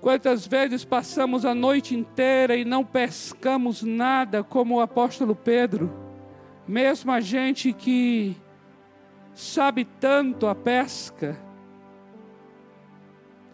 quantas 0.00 0.46
vezes 0.46 0.84
passamos 0.84 1.44
a 1.44 1.54
noite 1.54 1.94
inteira 1.94 2.56
e 2.56 2.64
não 2.64 2.84
pescamos 2.84 3.82
nada, 3.82 4.42
como 4.42 4.76
o 4.76 4.80
apóstolo 4.80 5.34
Pedro, 5.34 5.92
mesmo 6.66 7.10
a 7.10 7.20
gente 7.20 7.72
que 7.72 8.36
sabe 9.34 9.84
tanto 9.84 10.46
a 10.46 10.54
pesca, 10.54 11.38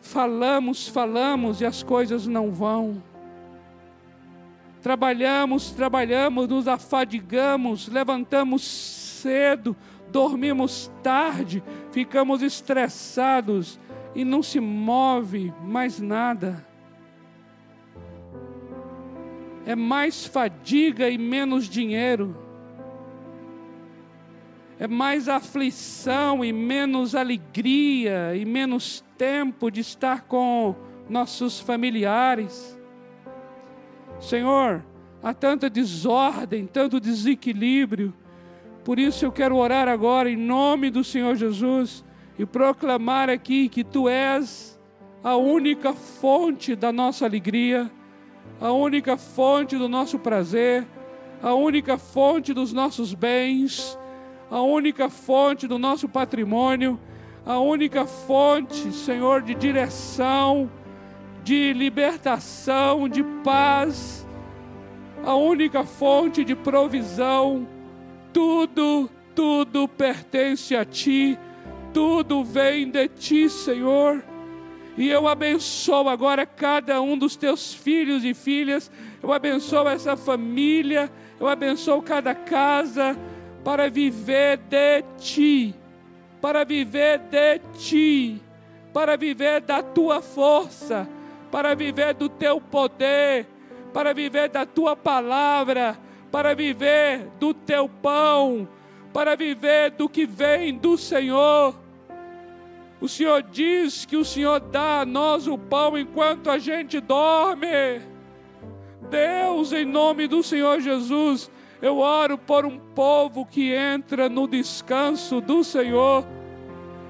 falamos, 0.01 0.88
falamos 0.88 1.61
e 1.61 1.66
as 1.66 1.82
coisas 1.82 2.26
não 2.26 2.51
vão. 2.51 3.03
Trabalhamos, 4.82 5.70
trabalhamos, 5.70 6.47
nos 6.47 6.68
afadigamos, 6.68 7.88
levantamos 7.88 8.62
cedo, 8.62 9.74
dormimos 10.11 10.92
tarde, 11.03 11.64
ficamos 11.90 12.42
estressados 12.42 13.80
e 14.15 14.25
não 14.25 14.43
se 14.43 14.61
move 14.61 15.53
mais 15.62 16.01
nada. 16.01 16.65
É 19.67 19.75
mais 19.75 20.25
fadiga 20.25 21.09
e 21.09 21.19
menos 21.19 21.69
dinheiro. 21.69 22.37
É 24.79 24.87
mais 24.87 25.29
aflição 25.29 26.45
e 26.45 26.53
menos 26.53 27.15
alegria 27.15 28.37
e 28.37 28.45
menos 28.45 29.05
tempo 29.17 29.71
de 29.71 29.81
estar 29.81 30.23
com 30.23 30.75
nossos 31.09 31.59
familiares. 31.61 32.79
Senhor, 34.21 34.85
há 35.23 35.33
tanta 35.33 35.71
desordem, 35.71 36.67
tanto 36.67 37.01
desequilíbrio. 37.01 38.12
Por 38.85 38.99
isso 38.99 39.25
eu 39.25 39.33
quero 39.33 39.57
orar 39.57 39.89
agora 39.89 40.31
em 40.31 40.37
nome 40.37 40.91
do 40.91 41.03
Senhor 41.03 41.35
Jesus 41.37 42.04
e 42.39 42.45
proclamar 42.45 43.28
aqui 43.30 43.68
que 43.68 43.85
Tu 43.85 44.09
és 44.09 44.78
a 45.22 45.37
única 45.37 45.93
fonte 45.93 46.74
da 46.74 46.93
nossa 46.93 47.24
alegria, 47.24 47.91
a 48.61 48.72
única 48.72 49.16
fonte 49.16 49.76
do 49.76 49.89
nosso 49.89 50.18
prazer, 50.18 50.87
a 51.43 51.55
única 51.55 51.97
fonte 51.97 52.53
dos 52.53 52.72
nossos 52.72 53.14
bens, 53.14 53.99
a 54.51 54.61
única 54.61 55.09
fonte 55.09 55.66
do 55.66 55.78
nosso 55.78 56.09
patrimônio, 56.09 56.99
a 57.47 57.59
única 57.59 58.07
fonte, 58.07 58.93
Senhor, 58.93 59.43
de 59.43 59.55
direção 59.55 60.70
de 61.45 61.74
libertação, 61.74 63.07
de 63.07 63.22
paz, 63.45 64.26
a 65.22 65.35
única 65.35 65.85
fonte 65.85 66.43
de 66.43 66.57
provisão. 66.57 67.68
Tudo, 68.32 69.11
tudo 69.35 69.87
pertence 69.87 70.74
a 70.74 70.87
Ti, 70.87 71.39
tudo 71.95 72.45
vem 72.45 72.90
de 72.90 73.09
Ti, 73.09 73.49
Senhor. 73.49 74.22
E 74.99 75.09
eu 75.09 75.26
abençoo 75.26 76.09
agora 76.09 76.45
cada 76.45 77.01
um 77.01 77.16
dos 77.16 77.36
Teus 77.36 77.72
filhos 77.72 78.24
e 78.24 78.34
filhas, 78.34 78.90
eu 79.22 79.32
abençoo 79.32 79.88
essa 79.88 80.16
família, 80.16 81.11
eu 81.40 81.49
abençoo 81.49 82.03
cada 82.03 82.34
casa 82.34 83.16
para 83.64 83.88
viver 83.88 84.59
de 84.59 85.03
Ti, 85.18 85.74
para 86.40 86.64
viver 86.64 87.18
de 87.18 87.59
Ti, 87.78 88.42
para 88.92 89.16
viver 89.16 89.62
da 89.62 89.82
Tua 89.82 90.20
força. 90.20 91.09
Para 91.55 91.72
viver 91.76 92.14
do 92.14 92.28
teu 92.28 92.61
poder, 92.61 93.47
para 93.92 94.12
viver 94.12 94.49
da 94.49 94.66
tua 94.66 94.97
palavra, 94.97 95.97
para 96.32 96.53
viver 96.53 97.28
do 97.38 97.55
teu 97.55 97.88
pão, 97.88 98.66
para 99.12 99.36
viver 99.36 99.92
do 99.92 100.09
que 100.09 100.26
vem 100.26 100.76
do 100.76 100.99
Senhor. 100.99 101.84
O 103.01 103.09
Senhor 103.09 103.42
diz 103.42 104.05
que 104.05 104.16
o 104.16 104.24
Senhor 104.24 104.61
dá 104.61 105.01
a 105.01 105.07
nós 105.07 105.47
o 105.47 105.59
pão 105.59 105.99
enquanto 105.99 106.51
a 106.51 106.59
gente 106.59 107.01
dorme. 107.01 108.01
Deus, 109.11 109.72
em 109.72 109.84
nome 109.84 110.26
do 110.26 110.42
Senhor 110.42 110.80
Jesus, 110.80 111.51
eu 111.82 111.99
oro 111.99 112.38
por 112.38 112.64
um 112.64 112.78
povo 112.78 113.45
que 113.45 113.72
entra 113.72 114.28
no 114.28 114.47
descanso 114.47 115.40
do 115.40 115.62
Senhor. 115.62 116.24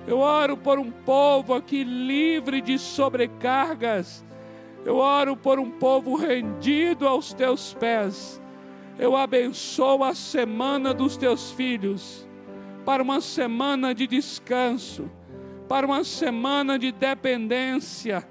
Eu 0.07 0.19
oro 0.19 0.57
por 0.57 0.79
um 0.79 0.91
povo 0.91 1.55
aqui 1.55 1.85
livre 1.85 2.61
de 2.61 2.79
sobrecargas. 2.79 4.25
Eu 4.85 4.97
oro 4.97 5.37
por 5.37 5.59
um 5.59 5.71
povo 5.71 6.17
rendido 6.17 7.09
aos 7.09 7.33
teus 7.33 7.73
pés. 7.75 8.41
Eu 8.99 9.17
abençoo 9.17 10.05
a 10.05 10.15
semana 10.15 10.93
dos 10.93 11.17
teus 11.17 11.51
filhos 11.53 12.29
para 12.85 13.03
uma 13.03 13.21
semana 13.21 13.95
de 13.95 14.07
descanso, 14.07 15.11
para 15.69 15.87
uma 15.87 16.05
semana 16.05 16.79
de 16.79 16.93
dependência, 16.93 18.27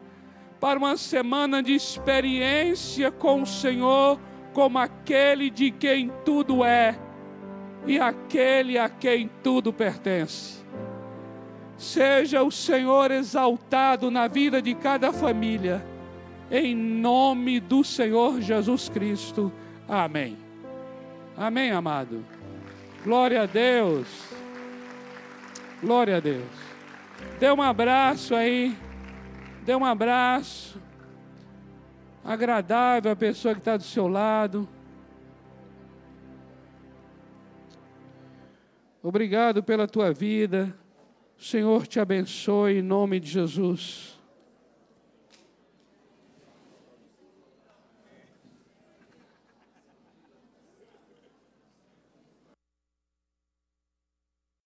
para 0.60 0.80
uma 0.80 0.96
semana 0.98 1.62
de 1.62 1.74
experiência 1.74 3.12
com 3.12 3.42
o 3.42 3.46
Senhor, 3.46 4.20
como 4.54 4.78
aquele 4.78 5.50
de 5.50 5.72
quem 5.72 6.12
tudo 6.24 6.64
é 6.64 6.98
e 7.86 8.00
aquele 8.00 8.78
a 8.78 8.88
quem 8.88 9.30
tudo 9.42 9.74
pertence. 9.74 10.64
Seja 11.78 12.44
o 12.44 12.52
Senhor 12.52 13.12
exaltado 13.12 14.10
na 14.12 14.28
vida 14.28 14.62
de 14.62 14.74
cada 14.76 15.12
família 15.12 15.84
em 16.52 16.76
nome 16.76 17.60
do 17.60 17.84
Senhor 17.84 18.40
Jesus 18.40 18.88
Cristo. 18.88 19.52
Amém. 19.88 20.38
Amém, 21.36 21.72
amado. 21.72 22.24
Glória 23.04 23.42
a 23.42 23.46
Deus. 23.48 24.08
Glória 25.82 26.18
a 26.18 26.20
Deus. 26.20 26.63
Dê 27.44 27.52
um 27.52 27.62
abraço 27.62 28.34
aí. 28.34 28.74
Dê 29.66 29.76
um 29.76 29.84
abraço. 29.84 30.82
Agradável 32.24 33.12
a 33.12 33.16
pessoa 33.18 33.54
que 33.54 33.60
está 33.60 33.76
do 33.76 33.84
seu 33.84 34.08
lado. 34.08 34.66
Obrigado 39.02 39.62
pela 39.62 39.90
tua 39.90 40.14
vida. 40.14 40.74
O 41.38 41.44
Senhor 41.44 41.86
te 41.86 42.00
abençoe 42.00 42.78
em 42.78 42.82
nome 42.82 43.20
de 43.20 43.28
Jesus. 43.28 44.13